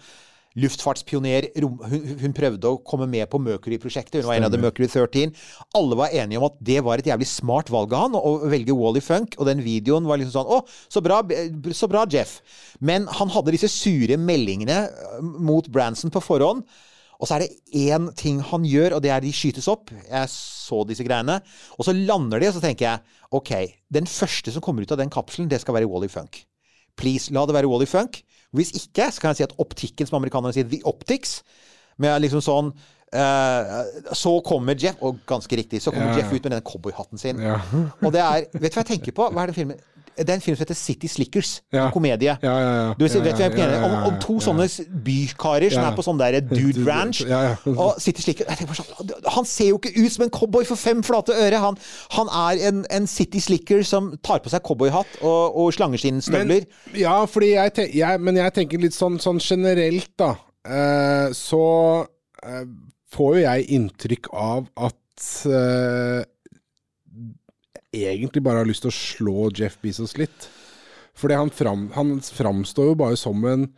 [0.56, 1.50] Luftfartspioner.
[1.62, 4.22] Rom, hun, hun prøvde å komme med på Mercury-prosjektet.
[4.22, 5.34] Hun var en av The Mercury 13.
[5.76, 8.76] Alle var enige om at det var et jævlig smart valg av han å velge
[8.76, 9.36] Wally Funk.
[9.36, 11.20] Og den videoen var liksom sånn Å, så bra,
[11.76, 12.38] så bra, Jeff.
[12.80, 16.64] Men han hadde disse sure meldingene øh, mot Branson på forhånd.
[17.16, 19.92] Og så er det én ting han gjør, og det er de skytes opp.
[20.04, 21.38] Jeg så disse greiene.
[21.78, 23.52] Og så lander de, og så tenker jeg OK,
[23.92, 26.42] den første som kommer ut av den kapselen, det skal være Wally Funk.
[26.96, 28.20] Please, la det være Wally Funk.
[28.54, 31.40] Hvis ikke, så kan jeg si at optikken, som amerikanerne sier, the optics,
[31.98, 32.66] med liksom sånn
[33.16, 36.24] uh, Så kommer Jeff, og ganske riktig, så kommer Ja, ja.
[36.24, 37.40] Jeff ut med den cowboyhatten sin.
[37.40, 37.60] Ja.
[38.02, 39.30] Og det er Vet du hva jeg tenker på?
[39.32, 39.80] Hva er den filmen?
[40.16, 41.50] Det er en film som heter City Slickers.
[41.72, 41.90] Ja.
[41.94, 42.36] Komedie.
[42.42, 42.94] Ja, ja, ja.
[42.98, 44.66] Du vet, vet Om, om to sånne
[45.04, 47.22] bykarer som er på sånn derre dude ranch.
[47.28, 47.54] Ja, ja.
[47.74, 51.36] Og City Slickers sånn, Han ser jo ikke ut som en cowboy for fem flate
[51.36, 51.60] øre!
[51.62, 51.78] Han,
[52.16, 56.66] han er en, en City Slicker som tar på seg cowboyhatt og, og slangeskinnstøvler.
[56.96, 60.34] Ja, fordi jeg, te jeg, men jeg tenker litt sånn, sånn generelt, da.
[60.66, 61.64] Eh, så
[62.42, 62.64] eh,
[63.14, 66.24] får jo jeg inntrykk av at eh,
[67.96, 70.48] egentlig bare har lyst til å slå Jeff Bezos litt.
[71.16, 73.70] Fordi han, fram, han framstår jo bare som en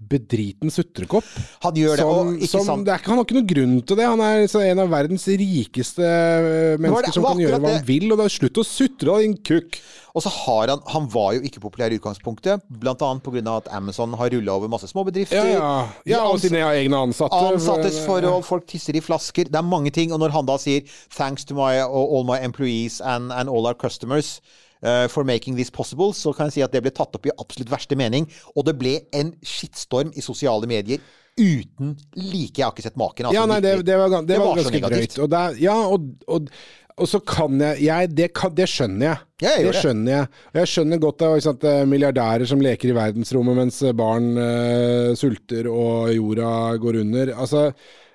[0.00, 1.26] bedriten sutrekopp.
[1.64, 3.76] Han gjør det, Som, og ikke som, sant det er, han har ikke noen grunn
[3.86, 4.08] til det.
[4.08, 8.08] Han er en av verdens rikeste eh, mennesker det som kan gjøre hva han vil.
[8.10, 9.78] Og det er slutt å sutre, da, din kukk.
[10.16, 13.56] Og så har han Han var jo ikke populær i utgangspunktet, annet pga.
[13.56, 15.36] at Amazon har rulla over masse småbedrifter.
[15.36, 15.72] Ja, ja.
[16.16, 17.36] ja og sine egne ansatte.
[17.36, 19.50] Ansattes forhold, folk tisser i flasker.
[19.52, 20.12] Det er mange ting.
[20.12, 20.80] Og når han da sier
[21.12, 24.40] 'thanks to my, all my employees and, and all our customers'.
[24.84, 27.34] Uh, for making this possible, så kan jeg si at det ble tatt opp i
[27.36, 28.28] absolutt verste mening.
[28.56, 31.04] Og det ble en skittstorm i sosiale medier
[31.36, 32.56] uten like.
[32.56, 33.28] Jeg har ikke sett maken.
[33.28, 35.18] altså, Ja, nei, det, det var, det Det var var ganske drøyt.
[35.20, 36.48] Og det er- ja, og, og,
[36.96, 39.18] og så kan jeg, jeg det, kan, det skjønner jeg.
[39.44, 40.30] Ja, jeg det skjønner jeg.
[40.54, 44.32] Og jeg skjønner godt av det sant, eh, milliardærer som leker i verdensrommet mens barn
[44.40, 47.34] uh, sulter og jorda går under.
[47.36, 47.66] Altså,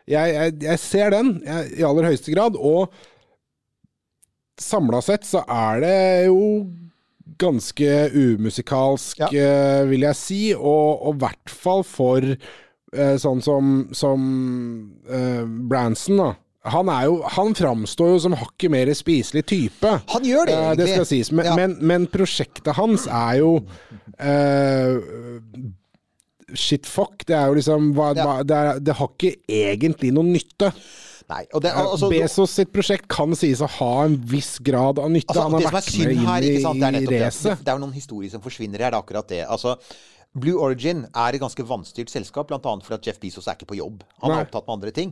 [0.09, 2.57] jeg, jeg, ser den i aller høyeste grad.
[2.57, 2.89] Og
[4.59, 6.67] samla sett så er det jo
[7.41, 9.27] ganske umusikalsk, Ja.
[9.31, 10.41] eh, vil jeg si.
[10.53, 16.33] Og i hvert fall for eh, sånn som, som eh, Branson, da.
[16.69, 19.95] Han, er jo, han framstår jo som hakket mer spiselig type.
[20.13, 20.93] Han gjør det, Eh, det egentlig.
[20.93, 21.31] skal sies.
[21.31, 21.55] Men, Ja.
[21.55, 23.65] men, men prosjektet hans er jo
[24.19, 24.97] eh,
[26.53, 27.23] Shit fuck.
[27.25, 28.25] Det er jo liksom hva, Ja.
[28.25, 30.73] hva, det, er, det har ikke egentlig noen nytte.
[31.31, 35.31] Nei, det, altså, Bezos sitt prosjekt kan sies å ha en viss grad av nytte.
[35.31, 36.47] Altså, han har vært med inn her,
[36.91, 37.21] er i det.
[37.23, 37.61] racet.
[37.63, 39.45] Det er jo noen historier som forsvinner her, det er akkurat det.
[39.47, 39.77] Altså,
[40.31, 42.59] Blue Origin er et ganske vanstyrt selskap, bl.a.
[42.85, 44.03] fordi Jeff Bezos er ikke på jobb.
[44.23, 44.37] Han Nei.
[44.39, 45.11] er opptatt med andre ting.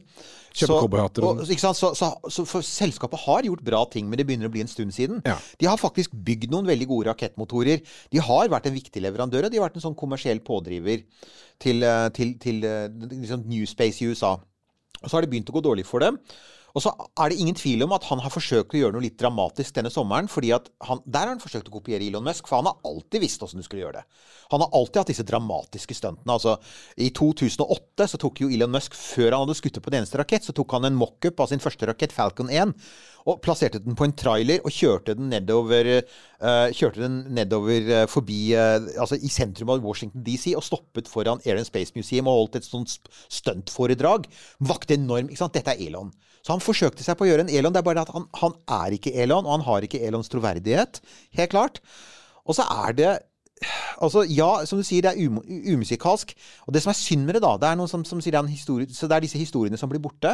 [0.55, 4.62] Så- og Så, så, så selskapet har gjort bra ting, men det begynner å bli
[4.63, 5.21] en stund siden.
[5.25, 5.36] Ja.
[5.60, 7.84] De har faktisk bygd noen veldig gode rakettmotorer.
[8.12, 11.03] De har vært en viktig leverandør, og de har vært en sånn kommersiell pådriver
[11.60, 11.84] til, til,
[12.15, 14.38] til, til eh, liksom New Space i USA.
[15.03, 16.19] Og så har det begynt å gå dårlig for dem.
[16.75, 19.17] Og så er det ingen tvil om at han har forsøkt å gjøre noe litt
[19.19, 20.27] dramatisk denne sommeren.
[20.29, 23.43] fordi han, Der har han forsøkt å kopiere Elon Musk, for han har alltid visst
[23.43, 24.05] åssen du skulle gjøre det.
[24.51, 26.34] Han har alltid hatt disse dramatiske stuntene.
[26.34, 26.58] Altså,
[26.97, 30.45] I 2008 så tok jo Elon Musk, før han hadde skutt på den eneste rakett,
[30.45, 32.73] så tok han en mockup av sin første rakett, Falcon 1,
[33.29, 35.89] og plasserte den på en trailer og kjørte den nedover,
[36.41, 41.12] uh, kjørte den nedover uh, forbi uh, altså i sentrum av Washington DC og stoppet
[41.12, 42.95] foran Air and Space Museum og holdt et sånt
[43.27, 44.25] stuntforedrag.
[44.65, 45.58] Vakte enorm ikke sant?
[45.58, 46.13] Dette er Elon.
[46.49, 47.69] Så han forsøkte seg på å gjøre en Elon.
[47.69, 50.97] Det er bare at han, han er ikke Elon, og han har ikke Elons troverdighet.
[51.38, 51.77] Helt klart.
[52.49, 53.17] Og så er det
[53.99, 56.29] Altså, ja, som du sier, det er um, umusikalsk.
[56.63, 58.39] Og det som er synd med det, da, det er noen som, som sier det
[58.39, 60.31] er en historie Så det er disse historiene som blir borte.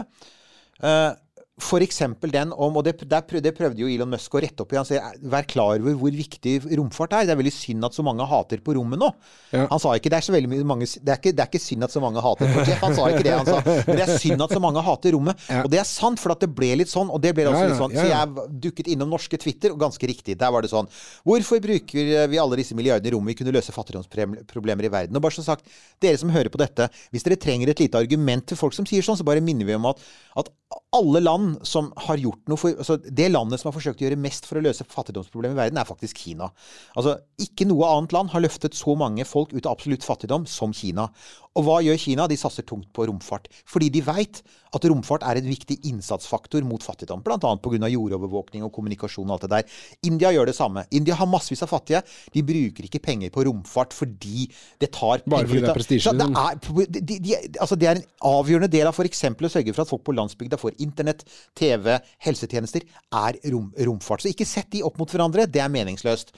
[0.78, 1.10] Eh,
[1.56, 4.64] for eksempel den om Og det, der prøv, det prøvde jo Elon Musk å rette
[4.66, 4.78] opp i.
[4.80, 7.30] Han sier vær klar over hvor viktig romfart er.
[7.30, 9.08] Det er veldig synd at så mange hater på rommet nå.
[9.54, 9.64] Ja.
[9.72, 11.88] Han sa ikke det er så veldig mange det er, ikke, det er ikke synd
[11.88, 12.84] at så mange hater på Jeff.
[12.84, 13.36] Han sa ikke det.
[13.40, 15.46] Han sa men det er synd at så mange hater rommet.
[15.48, 15.62] Ja.
[15.64, 17.14] Og det er sant, for at det ble litt sånn.
[17.14, 17.96] Og det ble også Ja, ja, litt sånn.
[17.96, 20.36] Så jeg dukket innom norske Twitter, og ganske riktig.
[20.42, 20.92] Der var det sånn
[21.26, 23.32] Hvorfor bruker vi alle disse milliardene i rommet?
[23.32, 25.16] Vi kunne løse fattigdomsproblemer i verden.
[25.16, 25.72] Og bare som sagt,
[26.04, 29.06] dere som hører på dette, hvis dere trenger et lite argument til folk som sier
[29.06, 30.04] sånn, så bare minner vi om at,
[30.44, 30.52] at
[30.96, 34.20] alle land som har gjort noe for altså Det landet som har forsøkt å gjøre
[34.20, 36.52] mest for å løse fattigdomsproblemet i verden, er faktisk Kina.
[36.96, 40.74] Altså, Ikke noe annet land har løftet så mange folk ut av absolutt fattigdom som
[40.76, 41.10] Kina.
[41.56, 42.28] Og hva gjør Kina?
[42.28, 43.48] De satser tungt på romfart.
[43.68, 44.42] Fordi de veit
[44.76, 47.22] at romfart er en viktig innsatsfaktor mot fattigdom.
[47.24, 47.38] Bl.a.
[47.40, 47.90] pga.
[47.92, 49.78] jordovervåkning og kommunikasjon og alt det der.
[50.10, 50.84] India gjør det samme.
[50.92, 52.02] India har massevis av fattige.
[52.34, 54.50] De bruker ikke penger på romfart fordi
[54.82, 58.72] det tar Bare fordi det er prestisje, det de, de, altså det er en avgjørende
[58.72, 59.24] del av f.eks.
[59.32, 61.26] å sørge for at folk på landsbygda får internett,
[61.58, 61.94] TV,
[62.26, 64.24] helsetjenester, er rom, romfart.
[64.24, 65.48] Så ikke sett de opp mot hverandre.
[65.52, 66.34] Det er meningsløst.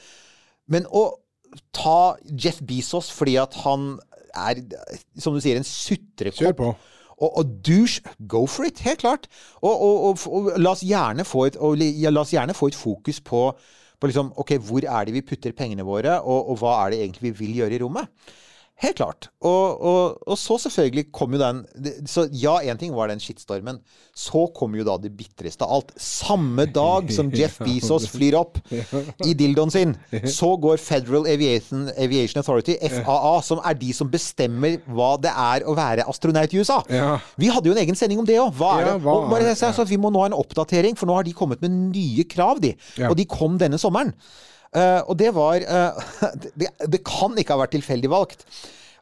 [0.72, 1.10] Men å
[1.76, 3.96] ta Jeff Bezos fordi at han
[4.36, 4.62] er,
[5.18, 6.62] som du sier, en sutrekopp
[7.18, 9.28] og, og douche, go for it, helt klart.
[9.62, 13.48] Og, og, og, la, oss et, la oss gjerne få et fokus på,
[13.98, 17.02] på liksom, okay, hvor er det vi putter pengene våre, og, og hva er det
[17.02, 18.36] egentlig vi vil gjøre i rommet?
[18.78, 19.32] Helt klart.
[19.42, 21.64] Og, og, og så selvfølgelig kom jo den
[22.06, 23.80] Så ja, én ting var den skittstormen.
[24.14, 25.94] Så kom jo da det bitreste av alt.
[26.02, 28.60] Samme dag som Jeff Bezos flyr opp
[29.30, 29.96] i dildoen sin,
[30.30, 35.66] så går Federal Aviation, Aviation Authority, FAA, som er de som bestemmer hva det er
[35.66, 36.78] å være astronaut i USA.
[37.42, 38.54] Vi hadde jo en egen sending om det òg.
[38.58, 38.98] Hva er det?
[39.02, 41.66] Og bare, så, så vi må nå ha en oppdatering, for nå har de kommet
[41.66, 42.76] med nye krav, de.
[43.10, 44.14] Og de kom denne sommeren.
[44.76, 46.10] Eh, og det var eh,
[46.60, 48.48] det, det kan ikke ha vært tilfeldig valgt.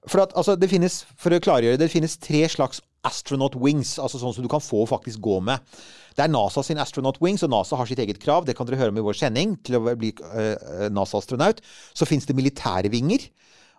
[0.05, 3.95] For at, altså, det finnes, for å klargjøre det, det finnes tre slags astronaut wings,
[4.01, 5.61] altså sånn som du kan få og faktisk gå med.
[6.15, 8.45] Det er NASA sin astronaut wings, og NASA har sitt eget krav.
[8.47, 11.59] Det kan dere høre om i vår sending til å bli eh, NASA-astronaut.
[11.97, 13.27] Så finnes det militære vinger.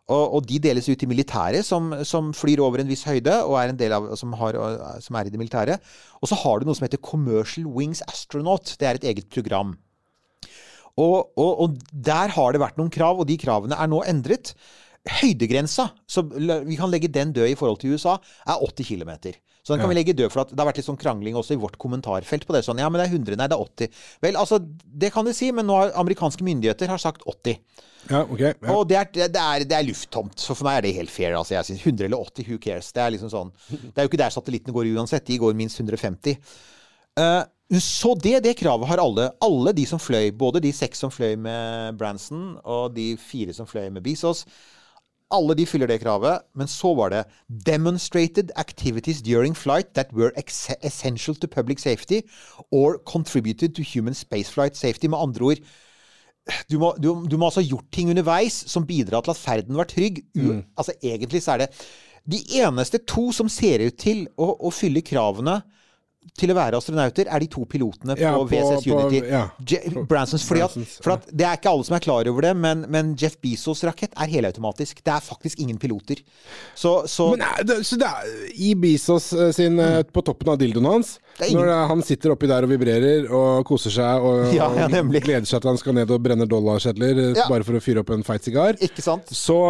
[0.07, 3.57] Og, og de deles ut til militære som, som flyr over en viss høyde, og
[3.59, 4.59] er en del av, som, har,
[5.03, 5.81] som er i det militære.
[6.21, 8.77] Og så har du noe som heter Commercial Wings Astronaut.
[8.79, 9.75] Det er et eget program.
[10.97, 14.55] Og, og, og der har det vært noen krav, og de kravene er nå endret.
[15.21, 19.13] Høydegrensa, så vi kan legge den død i forhold til USA, er 80 km.
[19.67, 21.57] Så den kan vi legge død, for at det har vært litt sånn krangling også
[21.57, 22.61] i vårt kommentarfelt på det.
[22.63, 24.05] Sånn, ja, men det er 100, nei, det er 80.
[24.23, 24.61] Vel, altså,
[25.03, 27.59] det kan du si, men nå har amerikanske myndigheter har sagt 80.
[28.07, 28.45] Ja, ok.
[28.45, 28.53] Ja.
[28.77, 30.39] Og det er, det, er, det er lufttomt.
[30.39, 31.35] Så for meg er det helt fair.
[31.35, 32.93] Altså, jeg synes 100 eller 80, who cares?
[32.95, 35.27] Det er liksom sånn Det er jo ikke der satellittene går uansett.
[35.27, 36.39] De går minst 150.
[37.19, 39.31] Eh, så det, det kravet har alle.
[39.43, 43.67] Alle de som fløy, både de seks som fløy med Branson, og de fire som
[43.67, 44.45] fløy med Bezos.
[45.35, 50.31] Alle de fyller det kravet, men så var det 'demonstrated activities during flight that were
[50.83, 52.21] essential to public safety
[52.71, 55.09] or contributed to human spaceflight safety'.
[55.09, 55.57] Med andre ord,
[56.71, 59.77] du må, du, du må altså ha gjort ting underveis som bidrar til at ferden
[59.77, 60.23] var trygg.
[60.39, 61.69] U, Altså Egentlig så er det
[62.31, 65.63] De eneste to som ser ut til å, å fylle kravene
[66.37, 69.21] til å være astronauter, er de to pilotene Ja, på, VCS Unity.
[69.21, 69.43] på- ja.
[69.67, 72.57] Je Bransons, fordi at, for at Det er ikke alle som er klar over det,
[72.57, 75.03] men, men Jeff Bezos' rakett er helautomatisk.
[75.05, 76.23] Det er faktisk ingen piloter.
[76.75, 80.13] Så, så Men det, så det er, I Bezos eh, sin, mm.
[80.13, 83.95] på toppen av dildoen hans, når eh, han sitter oppi der og vibrerer og koser
[83.95, 87.77] seg og, Ja, og gleder seg til han skal ned og brenne dollarsedler bare for
[87.77, 88.79] å fyre opp en feit sigar,
[89.31, 89.61] så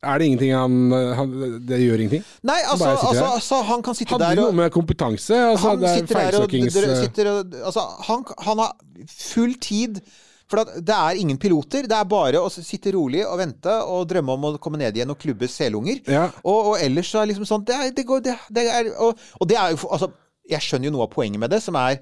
[0.00, 0.76] er det ingenting han,
[1.16, 1.34] han
[1.68, 2.24] Det gjør ingenting.
[2.48, 5.84] Nei, altså, altså, altså Han kan sitte Hadde der noe og med kompetanse altså, han
[5.84, 8.72] er sitter der og, eh, sitter og altså, han, han har
[9.10, 10.00] full tid.
[10.50, 11.86] For det er ingen piloter.
[11.86, 15.12] Det er bare å sitte rolig og vente og drømme om å komme ned igjen
[15.12, 16.00] og klubbe selunger.
[16.10, 16.24] Ja.
[16.42, 19.20] Og, og ellers så er liksom sånn Det, er, det går det, det er, og,
[19.38, 20.10] og det er jo altså,
[20.50, 22.00] Jeg skjønner jo noe av poenget med det, som er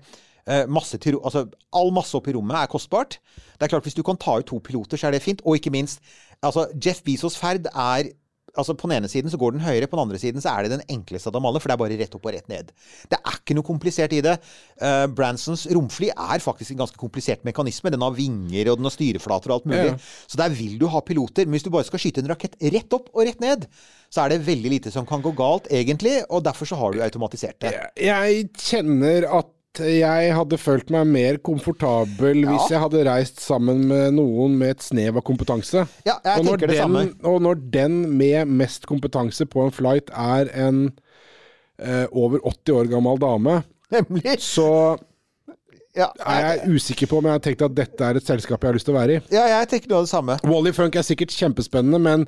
[0.68, 1.44] masse til, altså,
[1.76, 3.18] All masse oppi rommet er kostbart.
[3.58, 5.42] Det er klart Hvis du kan ta ut to piloter, så er det fint.
[5.44, 6.00] Og ikke minst
[6.42, 8.12] altså, Jeff Bezos' ferd er
[8.58, 10.66] Altså På den ene siden så går den høyere, på den andre siden så er
[10.66, 12.72] det den enkleste av dem alle, for det er bare rett opp og rett ned.
[13.10, 14.34] Det er ikke noe komplisert i det.
[14.80, 17.92] Uh, Bransons romfly er faktisk en ganske komplisert mekanisme.
[17.94, 19.92] Den har vinger, og den har styreflater og alt mulig.
[19.92, 20.24] Ja.
[20.26, 21.46] Så der vil du ha piloter.
[21.46, 23.68] Men hvis du bare skal skyte en rakett rett opp og rett ned,
[24.10, 26.16] så er det veldig lite som kan gå galt, egentlig.
[26.26, 27.76] Og derfor så har du automatisert det.
[28.00, 34.16] Jeg kjenner at jeg hadde følt meg mer komfortabel hvis jeg hadde reist sammen med
[34.18, 35.84] noen med et snev av kompetanse.
[36.06, 37.04] Ja, jeg og, tenker det den, samme.
[37.28, 40.82] og når den med mest kompetanse på en flight er en
[41.78, 43.60] eh, over 80 år gammel dame,
[43.94, 44.38] Nemlig.
[44.44, 44.96] så
[45.96, 48.68] Ja, er jeg usikker på om jeg har tenkt at dette er et selskap jeg
[48.70, 49.22] har lyst til å være i.
[49.34, 50.36] ja, jeg tenker noe av det samme.
[50.46, 52.26] Wally Funk er sikkert kjempespennende, men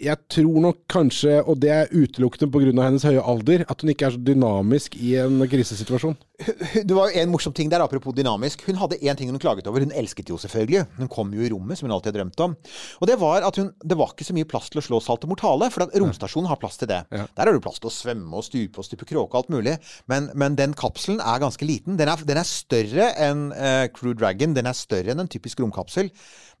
[0.00, 2.70] jeg tror nok kanskje, og det er utelukkende pga.
[2.86, 6.16] hennes høye alder, at hun ikke er så dynamisk i en krisesituasjon.
[6.88, 8.64] Det var jo en morsom ting der, apropos dynamisk.
[8.66, 9.84] Hun hadde én ting hun klaget over.
[9.84, 10.84] Hun elsket jo selvfølgelig.
[10.98, 12.56] Hun kom jo i rommet, som hun alltid har drømt om.
[13.00, 15.26] Og det var at hun, det var ikke så mye plass til å slå salt
[15.26, 17.04] og mortale, for at romstasjonen har plass til det.
[17.14, 19.76] Der har du plass til å svømme og stupe og stupe kråke og alt mulig.
[20.10, 21.98] Men, men den kapselen er ganske liten.
[22.00, 24.56] Den er, den er større enn uh, Crew Dragon.
[24.58, 26.10] Den er større enn en typisk romkapsel.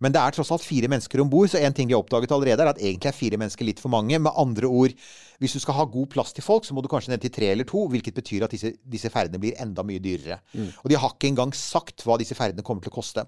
[0.02, 2.34] Men det er tross alt fire mennesker om bord, så en ting de har oppdaget
[2.34, 4.18] allerede, er at egentlig er fire mennesker litt for mange.
[4.20, 4.94] Med andre ord,
[5.42, 7.50] hvis du skal ha god plass til folk, så må du kanskje ned til tre
[7.52, 10.40] eller to, hvilket betyr at disse, disse ferdene blir enda mye dyrere.
[10.82, 13.24] Og de har ikke engang sagt hva disse ferdene kommer til å koste.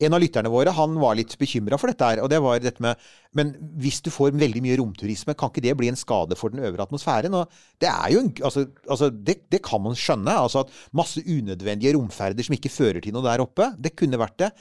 [0.00, 2.82] En av lytterne våre han var litt bekymra for dette her, og det var dette
[2.84, 2.96] med
[3.34, 3.50] Men
[3.82, 6.86] hvis du får veldig mye romturisme, kan ikke det bli en skade for den øvre
[6.86, 7.34] atmosfæren?
[7.34, 7.50] Og
[7.82, 10.30] det er jo en, altså, altså det, det kan man skjønne.
[10.30, 14.38] Altså at masse unødvendige romferder som ikke fører til noe der oppe, det kunne vært
[14.44, 14.52] det.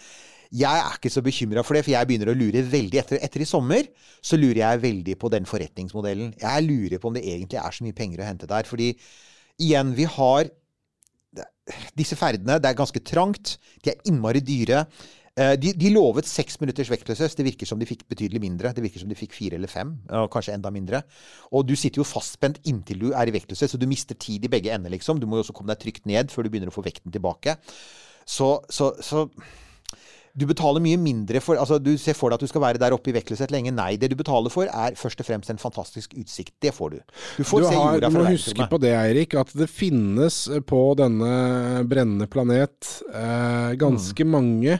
[0.53, 3.41] Jeg er ikke så bekymra for det, for jeg begynner å lure veldig etter, etter
[3.41, 3.87] i sommer.
[4.21, 6.35] Så lurer jeg veldig på den forretningsmodellen.
[6.41, 8.67] Jeg lurer på om det egentlig er så mye penger å hente der.
[8.69, 8.91] Fordi
[9.57, 10.51] igjen, vi har
[11.97, 12.59] disse ferdene.
[12.61, 13.57] Det er ganske trangt.
[13.83, 14.85] De er innmari dyre.
[15.35, 17.35] Eh, De, de lovet seks minutters vektløshet.
[17.39, 18.73] Det virker som de fikk betydelig mindre.
[18.75, 19.95] Det virker som de fikk fire eller fem,
[20.33, 21.01] kanskje enda mindre.
[21.51, 24.51] Og du sitter jo fastspent inntil du er i vektløshet, så du mister tid i
[24.51, 25.19] begge ender, liksom.
[25.19, 27.57] Du må jo også komme deg trygt ned før du begynner å få vekten tilbake.
[28.29, 29.25] Så, så, så
[30.33, 32.95] Du betaler mye mindre for altså Du ser for deg at du skal være der
[32.95, 33.69] oppe i Vekleset lenge.
[33.75, 36.55] Nei, det du betaler for, er først og fremst en fantastisk utsikt.
[36.63, 36.97] Det får du.
[37.37, 40.39] Du får Du, se har, jorda du må huske på det, Eirik, at det finnes
[40.69, 44.79] på denne brennende planet eh, ganske mange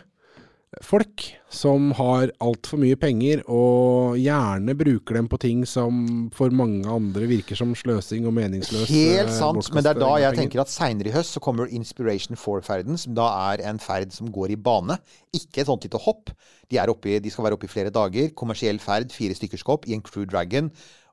[0.82, 6.88] folk som har altfor mye penger, og gjerne bruker dem på ting som for mange
[6.90, 10.40] andre virker som sløsing og meningsløs Helt eh, sant, men det er da jeg penger.
[10.42, 14.32] tenker at seinere i høst så kommer Inspiration 4-ferden, som da er en ferd som
[14.34, 14.98] går i bane.
[15.36, 16.34] Ikke et sånt lite hopp.
[16.72, 18.34] De, er oppe i, de skal være oppe i flere dager.
[18.38, 20.72] Kommersiell ferd, fire stykker skal opp i en Crew Dragon.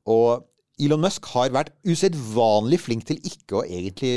[0.08, 0.46] Og
[0.80, 4.12] Elon Musk har vært usedvanlig flink til ikke å egentlig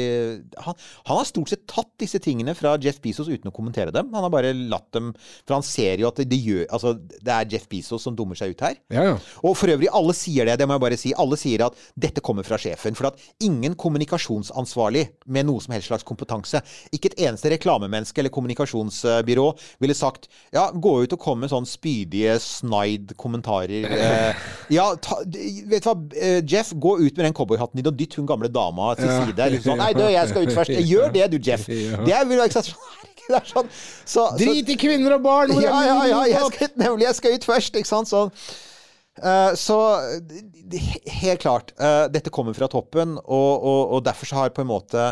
[0.64, 4.11] han, han har stort sett tatt disse tingene fra Jeff Bezos uten å kommentere dem.
[4.16, 5.11] Han har bare latt dem
[5.43, 8.38] For han ser jo at det, det gjør Altså, det er Jeff Bezos som dummer
[8.39, 8.78] seg ut her.
[8.93, 9.16] Ja, ja.
[9.43, 11.14] Og for øvrig, alle sier det, det må jeg bare si.
[11.20, 12.97] Alle sier at dette kommer fra sjefen.
[12.97, 16.61] For at ingen kommunikasjonsansvarlig med noe som helst slags kompetanse,
[16.95, 19.47] ikke et eneste reklamemenneske eller kommunikasjonsbyrå
[19.84, 23.89] ville sagt ja, gå ut og komme med sånn spydige, snide kommentarer.
[24.03, 24.39] Eh,
[24.74, 28.17] ja, ta, vet du hva, eh, Jeff, gå ut med den cowboyhatten din og dytt
[28.19, 29.47] hun gamle dama til side.
[29.55, 30.75] Litt sånn, Nei, du, jeg skal ut først.
[30.91, 31.65] Gjør det du, Jeff.
[31.69, 32.75] Det vil jo ikke sant.
[33.23, 33.69] Det er sånn.
[34.05, 35.53] Så, Drit i kvinner og barn!
[35.63, 38.11] ja, ja, ja, jeg skal, nemlig, jeg skal ut først, ikke sant?
[38.11, 38.33] Sånn.
[39.22, 39.78] Eh, så
[41.22, 44.72] helt klart, uh, dette kommer fra toppen, og, og, og derfor så har på en
[44.72, 45.11] måte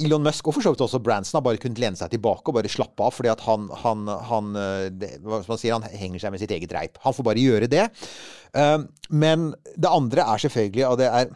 [0.00, 2.72] Elon Musk, og for så vidt også Branson, bare kunnet lene seg tilbake og bare
[2.72, 6.34] slappe av, fordi at han, han, han, eh, det, hva man sier, han henger seg
[6.34, 6.96] med sitt eget reip.
[7.04, 7.86] Han får bare gjøre det.
[8.56, 11.32] Uh, men det andre er selvfølgelig, og det er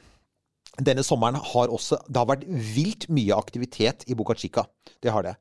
[0.77, 4.67] denne sommeren har også Det har vært vilt mye aktivitet i Boca Chica.
[5.01, 5.37] Det har det.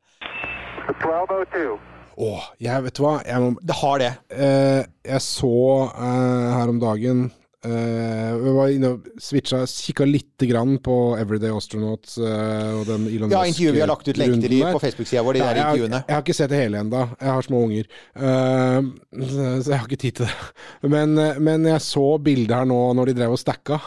[0.88, 1.95] 1202.
[2.18, 4.12] Åh, jeg vet du hva, jeg, må, Det har det.
[4.32, 5.50] eh, jeg så
[5.92, 7.26] eh, her om dagen
[7.66, 13.10] eh, Vi var inne og switcha, kikka lite grann på Everyday Astronauts eh, og den
[13.12, 15.60] Elon Ja, intervjuet vi har lagt ut lenker i på Facebook-sida vår, de Ja, der
[15.60, 16.02] jeg, intervjuene.
[16.08, 17.92] jeg har ikke sett det hele enda Jeg har små unger.
[18.16, 18.80] Eh,
[19.26, 20.40] så jeg har ikke tid til det.
[20.96, 23.82] Men, men jeg så bildet her nå når de drev og stacka.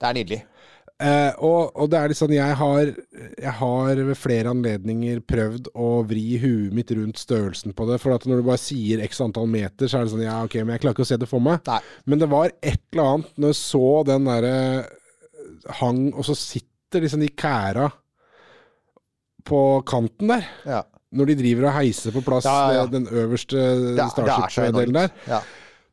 [0.00, 0.42] Det er nydelig.
[1.00, 2.90] Eh, og, og det er litt sånn jeg har,
[3.40, 7.96] jeg har ved flere anledninger prøvd å vri huet mitt rundt størrelsen på det.
[8.02, 10.58] For at når du bare sier x antall meter, så er det sånn ja, ok,
[10.60, 11.64] men jeg klarer ikke å se det for meg.
[11.70, 11.80] Nei.
[12.04, 14.54] Men det var et eller annet når jeg så den derre
[15.80, 17.88] hang, og så sitter liksom de kæra
[19.48, 20.48] på kanten der.
[20.68, 20.84] Ja.
[21.16, 25.14] Når de driver og heiser på plass Ja, ja, eh, den øverste er Starship-delen der.
[25.26, 25.40] Ja.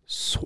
[0.03, 0.43] Så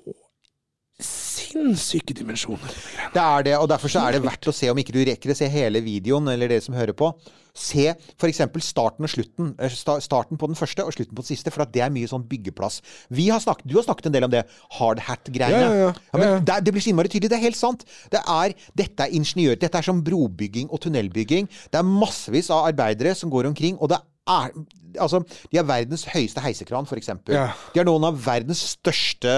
[1.52, 2.74] sinnssyke dimensjoner.
[3.14, 5.32] Det er det, og derfor så er det verdt å se, om ikke du rekker
[5.34, 7.12] å se hele videoen, eller dere som hører på,
[7.52, 8.38] se f.eks.
[8.64, 9.50] starten og slutten.
[9.60, 12.08] eh, Starten på den første og slutten på den siste, for at det er mye
[12.08, 12.80] sånn byggeplass.
[13.12, 14.46] Vi har snakket, du har snakket en del om det
[14.78, 15.60] hard hat-greiene.
[15.60, 16.18] Ja, ja, ja.
[16.18, 16.46] men.
[16.48, 17.28] Det, det blir så innmari tydelig.
[17.34, 17.84] Det er helt sant.
[18.12, 21.50] Det er, dette er ingeniør, dette er som brobygging og tunnelbygging.
[21.68, 24.52] Det er massevis av arbeidere som går omkring, og det er
[24.92, 27.06] Altså, de har verdens høyeste heisekran, f.eks.
[27.32, 27.46] Ja.
[27.72, 29.30] De har noen av verdens største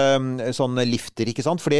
[0.51, 1.63] sånn lifter, ikke sant?
[1.63, 1.77] Fordi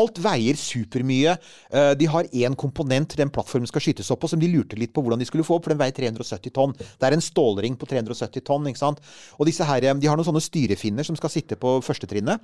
[0.00, 1.34] alt veier supermye.
[1.68, 4.94] Eh, De har én komponent den plattformen skal skytes opp på, som de lurte litt
[4.96, 6.72] på hvordan de skulle få opp, for den veier 370 tonn.
[6.72, 9.04] Det er en stålring på 370 tonn, ikke sant.
[9.36, 12.40] Og disse her, eh, de har noen sånne styrefinner som skal sitte på førstetrinnet.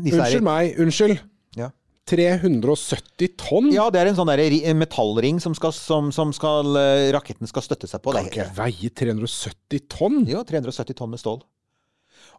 [0.00, 1.20] Unnskyld meg, unnskyld.
[1.60, 1.68] Ja.
[2.10, 3.70] 370 tonn?
[3.72, 4.42] Ja, det er en sånn der
[4.76, 8.12] metallring som, skal, som, som skal, eh, raketten skal støtte seg på.
[8.16, 10.22] Kan ikke veie 370 tonn?
[10.28, 11.40] jo, 370 tonn med stål.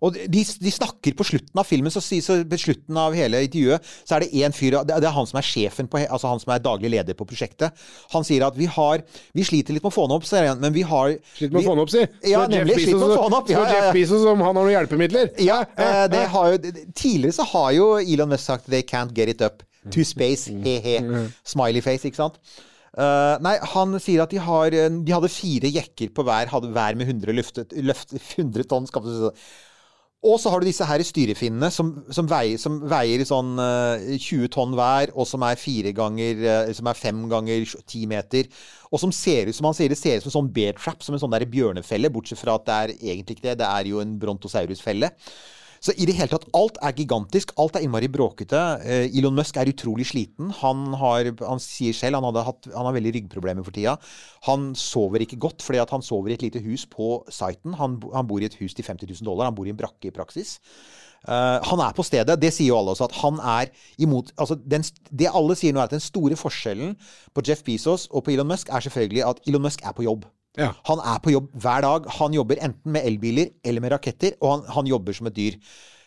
[0.03, 3.91] Og de, de snakker på slutten av filmen, så, så på slutten av hele intervjuet,
[4.03, 6.51] så er det én fyr Det er han som er sjefen på Altså han som
[6.55, 7.85] er daglig leder på prosjektet.
[8.13, 10.61] Han sier at vi har Vi sliter litt med å få han opp, sier han,
[10.63, 12.03] men vi har Sliter med å få han opp, si.
[12.31, 12.79] Ja, Så nemlig.
[12.81, 13.49] Sliter med å få han opp.
[13.53, 13.79] Ja, ja, ja.
[13.85, 15.33] Jeff Bezos om han har noen hjelpemidler?
[15.43, 16.61] Ja, eh, det har jo,
[16.93, 20.49] tidligere så har jo Elon Musk sagt 'they can't get it up to space'.
[20.65, 20.99] He-he.
[21.45, 22.39] Smiley face, ikke sant?
[22.95, 26.69] Uh, nei, han sier at de har eh, De hadde fire jekker på hver, hadde
[26.71, 28.87] hver med 100, løftet, løft, 100 tonn.
[28.87, 29.31] Si.
[30.25, 34.49] Og så har du disse her styrefinnene som, som, veier, som veier sånn eh, 20
[34.55, 38.49] tonn hver, og som er fire ganger eh, Som er fem ganger ti meter.
[38.89, 41.03] Og som ser ut som han sier det ser ut som en sånn bear trap,
[41.05, 43.59] som en sånn der bjørnefelle, bortsett fra at det er egentlig ikke det.
[43.61, 45.11] Det er jo en brontosaurusfelle.
[45.85, 47.51] Så i det hele tatt, alt er gigantisk.
[47.61, 48.61] Alt er innmari bråkete.
[48.81, 50.49] Eh, Elon Musk er utrolig sliten.
[50.63, 53.93] Han, har, han sier selv han, hadde hatt, han har veldig ryggproblemer for tida.
[54.49, 57.77] Han sover ikke godt fordi han sover i et lite hus på siten.
[57.77, 59.51] Han, han bor i et hus til 50 000 dollar.
[59.51, 60.57] Han bor i en brakke i praksis.
[61.25, 62.37] Uh, han er på stedet.
[62.41, 63.69] Det sier jo alle også, at han er
[64.01, 66.93] imot altså den, Det alle sier nå, er at den store forskjellen
[67.33, 70.25] på Jeff Bezos og på Elon Musk er selvfølgelig at Elon Musk er på jobb.
[70.59, 70.71] Ja.
[70.87, 72.07] Han er på jobb hver dag.
[72.19, 75.59] Han jobber enten med elbiler eller med raketter, og han, han jobber som et dyr.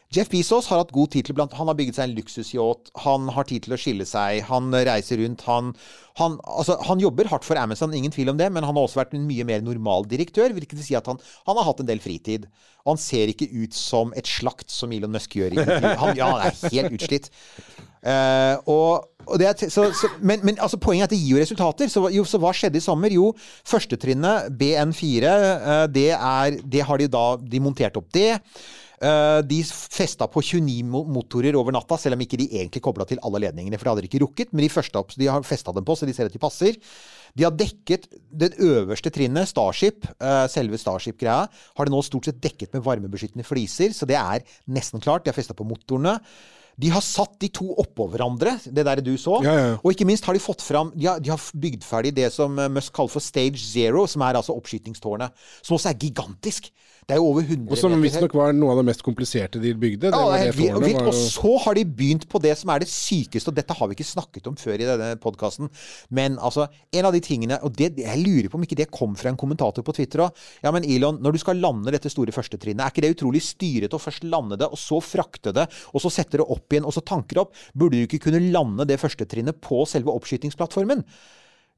[0.09, 2.89] Jeff Bezos har hatt god tid til blant Han har bygget seg en luksusyacht.
[3.05, 4.41] Han har tid til å skille seg.
[4.49, 5.45] Han reiser rundt.
[5.45, 5.75] Han,
[6.17, 9.03] han, altså, han jobber hardt for Amazon, ingen tvil om det, men han har også
[9.03, 10.55] vært en mye mer normal direktør.
[10.57, 12.49] Hvilket vil si at han, han har hatt en del fritid.
[12.87, 15.61] Og han ser ikke ut som et slakt som Elon Musk gjør.
[16.01, 17.29] Han, ja, han er helt utslitt.
[18.03, 21.43] Eh, og, og er, så, så, men, men altså, poenget er at det gir jo
[21.43, 21.93] resultater.
[21.93, 23.15] Så, jo, så hva skjedde i sommer?
[23.15, 23.33] Jo,
[23.69, 28.31] førstetrinnet, BN4, uh, det, er, det har de da De montert opp det.
[28.99, 33.21] Uh, de festa på 29 motorer over natta, selv om ikke de egentlig kobla til
[33.23, 33.79] alle ledningene.
[33.79, 36.09] For det hadde de ikke rukket, men de, første de har festa dem på, så
[36.09, 36.81] de ser at de passer.
[37.39, 42.41] De har dekket det øverste trinnet, Starship, uh, selve Starship-greia, har de nå stort sett
[42.43, 45.27] dekket med varmebeskyttende fliser, så det er nesten klart.
[45.27, 46.17] De har festa på motorene.
[46.79, 49.41] De har satt de to oppå hverandre, det der du så.
[49.43, 49.71] Ja, ja.
[49.83, 52.55] Og ikke minst har de fått fram De har, de har bygd ferdig det som
[52.59, 55.35] eh, Musk kaller for Stage Zero, som er altså oppskytingstårnet.
[55.63, 56.71] Som også er gigantisk.
[57.09, 59.57] Det er jo over 100 Og som meter visstnok var noe av det mest kompliserte
[59.63, 60.11] de bygde.
[60.13, 60.99] Ja, det det vilt.
[60.99, 63.89] var Og så har de begynt på det som er det sykeste, og dette har
[63.89, 65.71] vi ikke snakket om før i denne podkasten.
[66.13, 69.17] Men altså, en av de tingene Og det, jeg lurer på om ikke det kom
[69.17, 70.45] fra en kommentator på Twitter òg.
[70.61, 73.97] Ja, men Elon, når du skal lande dette store førstetrinnet, er ikke det utrolig styrete
[73.97, 76.93] å først lande det, og så frakte det, og så sette det opp igjen, og
[76.93, 77.57] så tanke det opp?
[77.73, 81.07] Burde du ikke kunne lande det førstetrinnet på selve oppskytingsplattformen?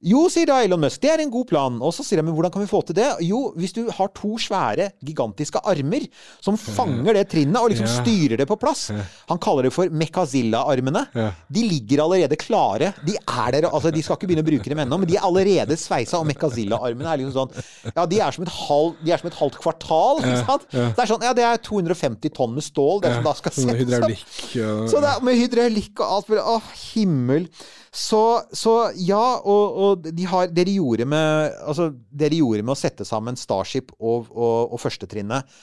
[0.00, 1.74] Jo, sier da Elon Musk, det er en god plan.
[1.84, 3.08] Og så sier jeg, men hvordan kan vi få til det?
[3.26, 6.06] Jo, hvis du har to svære, gigantiske armer
[6.40, 7.98] som fanger det trinnet og liksom Ja.
[8.00, 8.86] styrer det på plass.
[9.28, 11.02] Han kaller det for Mekazilla-armene.
[11.14, 11.32] Ja.
[11.52, 12.94] De ligger allerede klare.
[13.04, 15.26] De er der, altså de skal ikke begynne å bruke dem ennå, men de er
[15.28, 16.16] allerede sveisa.
[16.22, 19.34] Og Mekazilla-armene er liksom sånn Ja, de er som et, halv, de er som et
[19.36, 20.22] halvt kvartal.
[20.24, 20.64] Ikke sant?
[20.70, 23.68] Det er sånn, ja, det er 250 tonn med stål, det som da skal Sånn
[23.68, 23.84] settes opp.
[23.84, 26.40] hydraulikk og Så er med hydraulikk og alt mulig.
[26.40, 26.62] Å,
[26.94, 27.48] himmel.
[27.90, 28.22] Så,
[28.54, 32.76] så ja, og, og de har, det, de gjorde med, altså, det de gjorde med
[32.76, 35.60] å sette sammen Starship og, og, og førstetrinnet,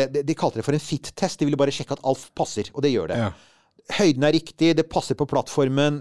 [0.00, 1.40] det, de, kalte det for en fit-test.
[1.40, 3.20] De ville bare sjekke at alt passer, og det gjør det.
[3.20, 3.30] Ja.
[3.96, 5.98] Høyden er riktig, det passer på plattformen,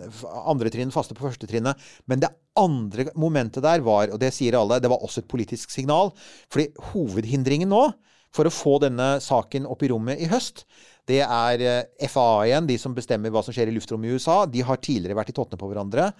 [0.47, 1.79] andre trinn faster på første trinnet.
[2.11, 5.71] Men det andre momentet der var, og det sier alle, det var også et politisk
[5.73, 6.11] signal.
[6.51, 7.87] Fordi hovedhindringen nå
[8.35, 10.65] for å få denne saken opp i rommet i høst,
[11.09, 14.43] det er eh, FAA igjen, de som bestemmer hva som skjer i luftrommet i USA.
[14.45, 16.11] De har tidligere vært i tottene på hverandre.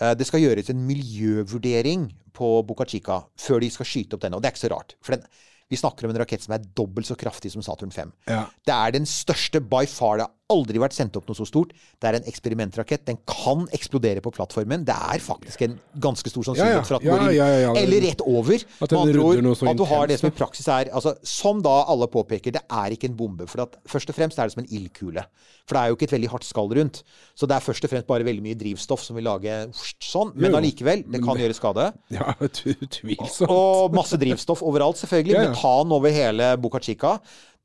[0.00, 2.06] Eh, Det skal gjøres en miljøvurdering
[2.36, 4.36] på Boca Chica før de skal skyte opp denne.
[4.36, 4.96] Og det er ikke så rart.
[5.04, 5.24] For den,
[5.72, 8.12] vi snakker om en rakett som er dobbelt så kraftig som Saturn 5.
[8.30, 8.44] Ja.
[8.66, 10.20] Det er den største by far.
[10.20, 11.72] Det aldri vært sendt opp noe så stort.
[11.98, 13.02] Det er en eksperimentrakett.
[13.08, 14.84] Den kan eksplodere på plattformen.
[14.86, 16.84] Det er faktisk en ganske stor sannsynlighet Ja, ja.
[16.86, 17.80] for at den går inn.
[17.82, 18.64] Eller rett over.
[18.86, 19.40] At ord,
[19.72, 22.94] at du har det som i praksis er altså, Som da alle påpeker, det er
[22.94, 23.48] ikke en bombe.
[23.50, 25.26] For at, først og fremst er det som en ildkule.
[25.66, 27.02] For det er jo ikke et veldig hardt skall rundt.
[27.34, 30.30] Så det er først og fremst bare veldig mye drivstoff som vil lage sånn.
[30.38, 31.90] Men allikevel, det kan gjøre skade.
[32.16, 33.50] Ja, utvilsomt.
[33.50, 35.50] Og masse drivstoff overalt, selvfølgelig.
[35.50, 37.16] Metan over hele Boca Chica.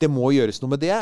[0.02, 0.98] Det må gjøres noe med det.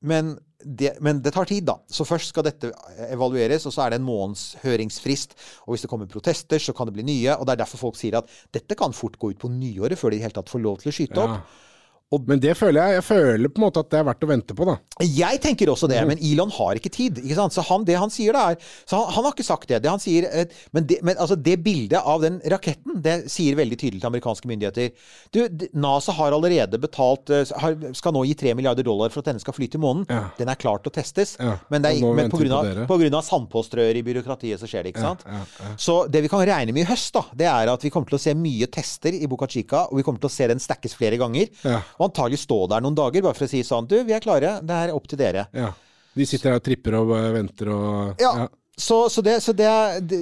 [0.00, 1.78] Men det, men det tar tid, da.
[1.88, 2.70] Så først skal dette
[3.08, 5.36] evalueres, og så er det en måneds høringsfrist.
[5.66, 7.34] Og hvis det kommer protester, så kan det bli nye.
[7.36, 10.12] Og det er derfor folk sier at dette kan fort gå ut på nyåret før
[10.12, 11.36] de i hele tatt får lov til å skyte opp.
[11.40, 11.68] Ja.
[12.10, 14.54] Men det føler jeg Jeg føler på en måte at det er verdt å vente
[14.56, 14.76] på, da.
[15.06, 17.20] Jeg tenker også det, men Elon har ikke tid.
[17.22, 17.54] ikke sant?
[17.54, 19.78] Så han, det han sier da er så han, han har ikke sagt det.
[19.84, 23.54] det han sier, eh, men, det, men altså det bildet av den raketten, det sier
[23.58, 24.90] veldig tydelig til amerikanske myndigheter.
[25.30, 25.40] Du,
[25.78, 29.42] NASA har allerede betalt eh, har, Skal nå gi 3 milliarder dollar for at denne
[29.42, 30.02] skal fly til månen.
[30.10, 30.26] Ja.
[30.38, 31.36] Den er klar til å testes.
[31.38, 34.68] Ja, Men, det er, men på, grunn av, på grunn av sandpåstrøer i byråkratiet så
[34.70, 35.24] skjer det, ikke sant?
[35.30, 35.44] ja.
[35.80, 38.18] Så det vi kan regne med i høst, da, det er at vi kommer til
[38.18, 40.98] å se mye tester i Boca Chica, og vi kommer til å se den stackes
[40.98, 41.48] flere ganger.
[42.00, 42.06] Ja.
[42.06, 44.56] Og antagelig stå der noen dager bare for å si sånn Du, vi er klare.
[44.64, 45.46] Det er opp til dere.
[45.52, 45.74] Ja.
[46.16, 48.48] De sitter der og tripper og venter og Ja.
[48.80, 49.68] Så, så, det, så det
[50.08, 50.18] det,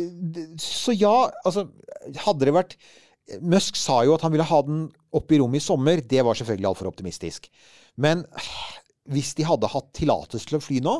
[0.58, 1.68] Så ja, altså
[2.24, 2.72] Hadde det vært
[3.44, 6.00] Musk sa jo at han ville ha den opp i rommet i sommer.
[6.00, 7.50] Det var selvfølgelig altfor optimistisk.
[8.00, 8.22] Men
[9.12, 10.94] hvis de hadde hatt tillatelse til å fly nå,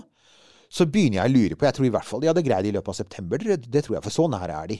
[0.68, 2.72] så begynner jeg å lure på Jeg tror i hvert fall de hadde greid det
[2.74, 3.40] i løpet av september.
[3.40, 4.78] Det, tror jeg, for så nære er de.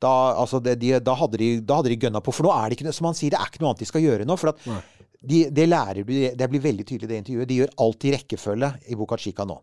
[0.00, 2.32] Da, altså det, de, da hadde de, da hadde de gønna på.
[2.32, 4.04] For nå er det ikke som han sier, det er ikke noe annet de skal
[4.04, 4.38] gjøre nå.
[4.40, 4.64] For at
[5.18, 7.48] de, det lærer du, det blir veldig tydelig i det intervjuet.
[7.50, 9.56] De gjør alt i rekkefølge i Boca Chica nå.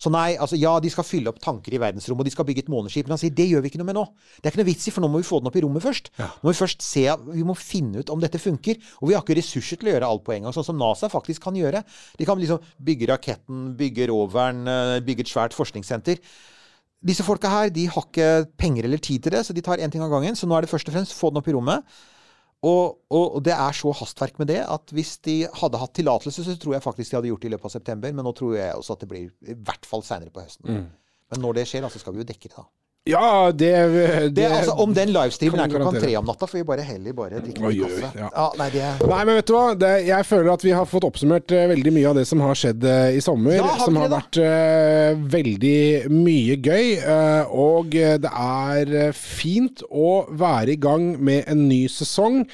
[0.00, 2.64] Så nei, altså ja, de skal fylle opp tanker i verdensrommet, og de skal bygge
[2.64, 3.04] et måneskip.
[3.04, 4.06] Men han sier det gjør vi ikke noe med nå.
[4.38, 5.84] Det er ikke noe vits i, for nå må vi få den opp i rommet
[5.84, 6.08] først.
[6.16, 8.80] Nå må vi først se, vi må finne ut om dette funker.
[9.02, 11.12] Og vi har ikke ressurser til å gjøre alt på en gang, sånn som NASA
[11.12, 11.84] faktisk kan gjøre.
[12.16, 16.24] De kan liksom bygge raketten, bygge roveren, eh, bygge et svært forskningssenter.
[17.04, 19.92] Disse folka her de har ikke penger eller tid til det, så de tar én
[19.92, 20.38] ting av gangen.
[20.38, 21.84] Så nå er det først og fremst få den opp i rommet.
[22.62, 26.54] Og, og, det er så hastverk med det at hvis de hadde hatt tillatelse, så
[26.62, 28.12] tror jeg faktisk de hadde gjort det i løpet av september.
[28.14, 30.68] Men nå tror jeg også at det blir i hvert fall seinere på høsten.
[31.32, 32.68] Men når det skjer, da, så skal vi jo dekke det, da.
[33.04, 36.66] Ja, det, det, Det, altså, om den livestreamen er klokka tre om natta, får vi
[36.68, 38.10] bare heller bare drikke litt kaffe.
[38.14, 38.28] ja.
[38.30, 39.62] Ja, nei, det Nei, men vet du hva?
[39.74, 42.60] Det, jeg føler at vi har fått oppsummert eh, veldig mye av det som har
[42.60, 43.56] skjedd uh, i sommer.
[43.58, 46.92] Ja, har som har vært uh, veldig mye gøy.
[47.50, 52.44] og det er fint å være i gang med en ny sesong.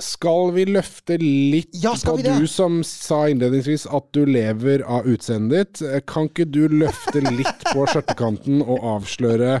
[0.00, 5.76] Skal vi løfte litt Ja, på du som sa innledningsvis at du lever av utseendet
[5.76, 6.04] ditt?
[6.08, 9.60] Kan ikke du løfte litt på skjørtekanten og avsløre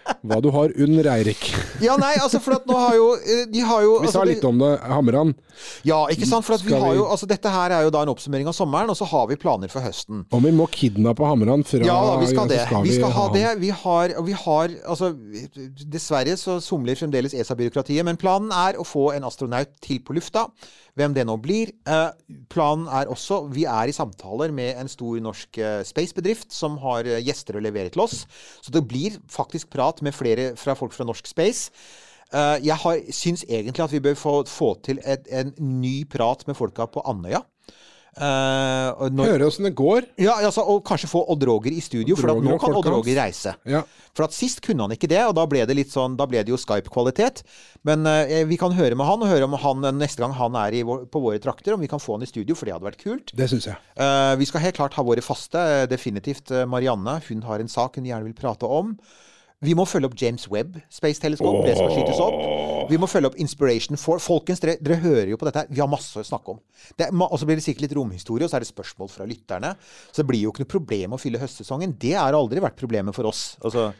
[0.21, 1.45] hva du har under Eirik?
[1.81, 4.25] Ja, nei, altså, for at nå har jo eh, De har jo Vi altså, sa
[4.27, 5.33] litt om det, Hamran.
[5.87, 6.45] Ja, ikke sant?
[6.45, 8.55] For at vi har vi- jo Altså, dette her er jo da en oppsummering av
[8.57, 10.25] sommeren, og så har vi planer for høsten.
[10.31, 12.61] Om vi må kidnappe Hamran fra Ja, vi skal det.
[12.67, 13.45] Skal vi skal ha det.
[13.61, 15.11] Vi har, vi har altså,
[15.91, 20.47] Dessverre så somler fremdeles ESA-byråkratiet, men planen er å få en astronaut til på lufta.
[20.97, 21.71] Hvem det nå blir.
[21.87, 22.09] Eh,
[22.51, 27.07] planen er også Vi er i samtaler med en stor norsk eh, spacebedrift som har
[27.23, 28.25] gjester å levere til oss.
[28.61, 31.69] Så det blir faktisk prat med flere fra folk fra norsk space.
[32.31, 36.45] Eh, jeg har, syns egentlig at vi bør få, få til et, en ny prat
[36.47, 37.43] med folka på Andøya.
[38.11, 40.03] Uh, når- Høre åssen det går.
[40.19, 43.15] ja, altså, og kanskje få Odd Roger i studio, for at nå kan Odd Roger
[43.15, 43.53] reise.
[43.63, 43.83] Ja.
[44.13, 46.43] For at sist kunne han ikke det, og da ble det litt sånn, da ble
[46.43, 47.39] det jo Skype-kvalitet.
[47.87, 50.75] Men uh, vi kan høre med han, og høre om han neste gang han er
[50.75, 52.89] i vår, på våre trakter, om vi kan få han i studio, for det hadde
[52.89, 53.31] vært kult.
[53.31, 53.79] Det synes jeg.
[53.95, 55.87] Uh, vi skal helt klart ha våre faste.
[55.87, 57.21] Definitivt Marianne.
[57.29, 58.97] Hun har en sak hun gjerne vil prate om.
[59.61, 61.61] Vi må følge opp James Webb Space Telescope.
[61.67, 62.39] Det skal skytes opp.
[62.89, 64.21] Vi må følge opp Inspiration 4.
[64.25, 65.69] Folkens, dere, dere hører jo på dette her.
[65.69, 66.61] Vi har masse å snakke om.
[66.97, 69.75] Er Og så blir det sikkert litt romhistorie, og så er det spørsmål fra lytterne.
[70.09, 71.93] Så det blir jo ikke noe problem å fylle høstsesongen.
[72.01, 73.43] Det har aldri vært problemet for oss.
[73.61, 73.91] Altså,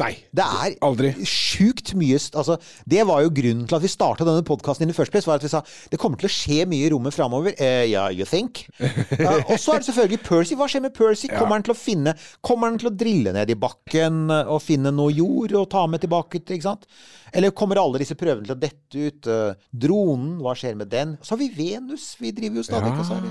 [0.00, 0.14] Nei.
[0.32, 1.12] det er Aldri.
[1.28, 2.56] sjukt mye altså,
[2.88, 5.28] Det var jo grunnen til at vi starta denne podkasten in the first place.
[5.28, 7.54] Var at vi sa det kommer til å skje mye i rommet framover.
[7.60, 8.66] Uh, ja, you think?
[9.20, 10.54] Eh, og så er det selvfølgelig Percy.
[10.56, 11.28] Hva skjer med Percy?
[11.28, 12.14] Kommer han til å finne
[12.46, 15.84] Kommer han til å drille ned i bakken eh, og finne noe jord og ta
[15.90, 16.40] med tilbake?
[16.40, 16.86] Ikke sant?
[17.32, 19.30] Eller kommer alle disse prøvene til å dette ut?
[19.30, 21.16] Eh, dronen, hva skjer med den?
[21.22, 22.14] Så har vi Venus.
[22.20, 23.28] Vi driver jo stadig og så er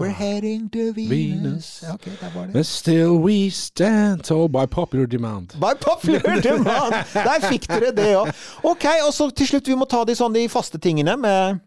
[0.00, 1.10] We're heading to Venus.
[1.10, 1.70] Venus.
[1.84, 2.52] Ja, okay, der var det.
[2.54, 5.56] But still we stand tall by popular demand.
[5.60, 6.94] By popular demand!
[7.14, 8.30] Der fikk dere det òg.
[8.62, 11.60] Ok, og så til slutt, vi må ta de sånn de faste tingene med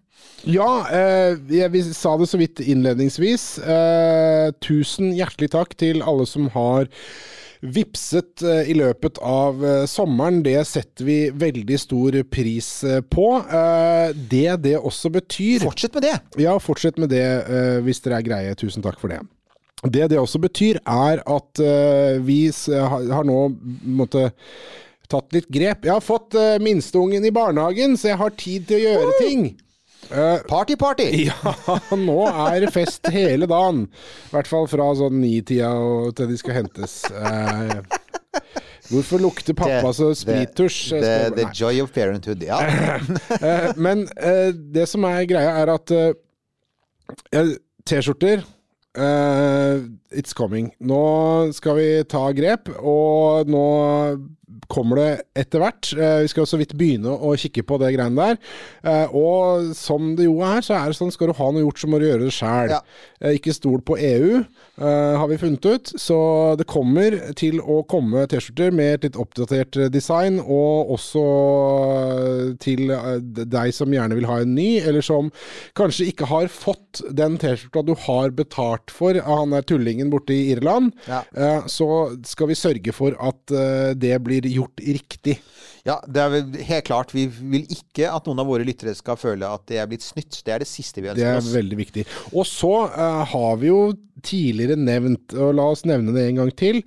[0.49, 1.37] Ja, eh,
[1.71, 3.45] vi sa det så vidt innledningsvis.
[3.59, 6.89] Eh, tusen hjertelig takk til alle som har
[7.63, 13.27] Vipset eh, i løpet av eh, sommeren, det setter vi veldig stor pris eh, på.
[14.13, 16.17] Det det også betyr Fortsett med det!
[16.43, 17.23] Ja, fortsett med det
[17.85, 18.57] hvis dere er greie.
[18.59, 19.21] Tusen takk for det.
[19.83, 21.59] Det det også betyr, er at
[22.23, 22.37] vi
[22.71, 23.39] har, nå
[23.99, 24.29] måtte,
[25.11, 25.83] tatt litt grep.
[25.87, 29.43] Jeg har fått minsteungen i barnehagen, så jeg har tid til å gjøre ting.
[30.49, 31.07] Party, party!
[31.29, 31.53] Ja,
[31.97, 33.85] nå er det fest hele dagen.
[34.29, 35.71] I hvert fall fra sånn ni-tida
[36.17, 36.95] til de skal hentes.
[37.09, 37.75] Eh,
[38.91, 40.81] hvorfor lukter pappa så sprittusj?
[40.93, 42.43] The, the joy of parenthood.
[42.45, 42.59] Ja.
[43.43, 46.13] Eh, men eh, det som er greia, er at eh,
[47.35, 47.55] eh,
[47.89, 48.43] T-skjorter
[48.95, 49.81] eh,
[50.13, 50.69] It's coming.
[50.79, 51.01] Nå
[51.57, 53.65] skal vi ta grep, og nå
[54.71, 55.09] kommer det
[55.43, 55.89] etter hvert.
[55.93, 58.39] Eh, vi skal så vidt begynne å kikke på det greiene der.
[58.83, 61.81] Eh, og som det jo er, så er det sånn skal du ha noe gjort,
[61.81, 62.73] så må du gjøre det sjæl.
[62.75, 62.81] Ja.
[63.21, 64.43] Eh, ikke stol på EU,
[64.83, 65.91] har vi funnet ut.
[66.01, 66.17] Så
[66.57, 71.23] det kommer til å komme T-skjorter med et litt oppdatert design, og også
[72.63, 72.89] til
[73.21, 75.29] deg som gjerne vil ha en ny, eller som
[75.77, 80.33] kanskje ikke har fått den T-skjorta du har betalt for av han der tullingen borte
[80.33, 80.91] i Irland.
[81.07, 81.21] Ja.
[81.69, 81.87] Så
[82.27, 83.53] skal vi sørge for at
[83.99, 85.41] det blir gjort riktig.
[85.83, 87.11] Ja, det er vel helt klart.
[87.11, 90.39] Vi vil ikke at noen av våre lyttere skal føle at det er blitt snytt.
[90.39, 91.43] Det er det siste vi ønsker oss.
[91.43, 92.05] Det er veldig viktig.
[92.31, 93.81] Og så uh, har vi jo
[94.23, 96.79] tidligere nevnt, og la oss nevne det en gang til,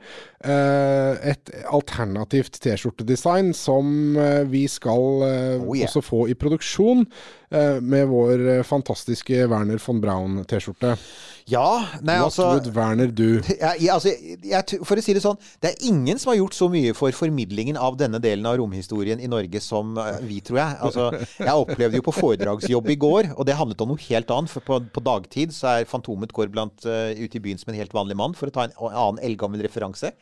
[0.48, 5.84] uh, et alternativt T-skjortedesign som uh, vi skal Oh, yeah.
[5.84, 7.04] også få i produksjon
[7.46, 10.96] med vår fantastiske Werner von Braun-T-skjorte.
[11.46, 13.28] Ja, nei, What altså would Werner do?
[13.48, 14.10] jeg, jeg, altså,
[14.42, 17.14] jeg, for å si det sånn, det er ingen som har gjort så mye for
[17.14, 20.78] formidlingen av denne delen av romhistorien i Norge som eh, vi, tror jeg.
[20.86, 21.08] Altså,
[21.38, 24.52] jeg opplevde jo på foredragsjobb i går, og det handlet om noe helt annet.
[24.52, 27.78] For på, på dagtid så er Fantomet går blant, uh, ute i byen som en
[27.78, 30.12] helt vanlig mann, for å ta en annen eldgammel referanse.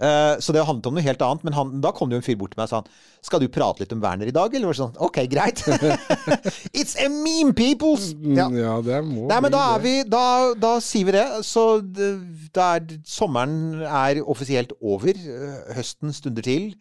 [0.00, 2.24] Eh, så det handlet om noe helt annet, men han, da kom det jo en
[2.24, 4.54] fyr bort til meg og sa han, skal du prate litt om Werner i dag?
[4.54, 5.60] Eller var det sånn, ok, greit.
[6.78, 8.14] It's a meme, peoples!
[8.16, 8.48] Ja.
[8.48, 10.24] Mm, Ja, det må Nei, men da er vi Da,
[10.58, 11.26] da sier vi det.
[11.46, 12.10] Så det,
[12.56, 15.12] det er, sommeren er offisielt over.
[15.12, 16.72] Eh, Høsten stunder til.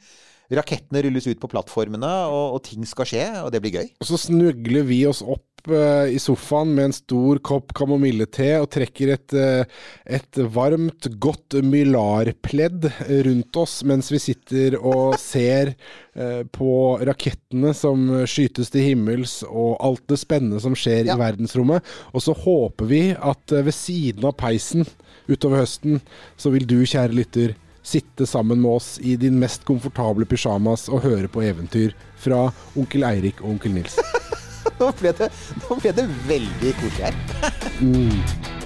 [0.50, 3.92] Rakettene rulles ut på plattformene, og, og ting skal skje, og det blir gøy.
[4.02, 8.66] Og så snugler vi oss opp eh, i sofaen med en stor kopp kamomille-te og
[8.74, 9.78] trekker et, eh,
[10.18, 12.90] et varmt, godt mylarpledd
[13.28, 15.76] rundt oss mens vi sitter og ser
[16.16, 16.72] eh, på
[17.06, 21.14] rakettene som skytes til himmels og alt det spennende som skjer Ja.
[21.14, 21.86] i verdensrommet.
[22.14, 24.88] Og så håper vi at ved siden av peisen
[25.30, 26.02] utover høsten,
[26.42, 31.04] så vil du, kjære lytter, sitte sammen med oss i din mest komfortable pysjamas og
[31.08, 34.00] høre på eventyr fra onkel Eirik og onkel Nils.
[34.80, 35.28] Nå ble det,
[35.66, 38.59] nå ble det veldig koselig her.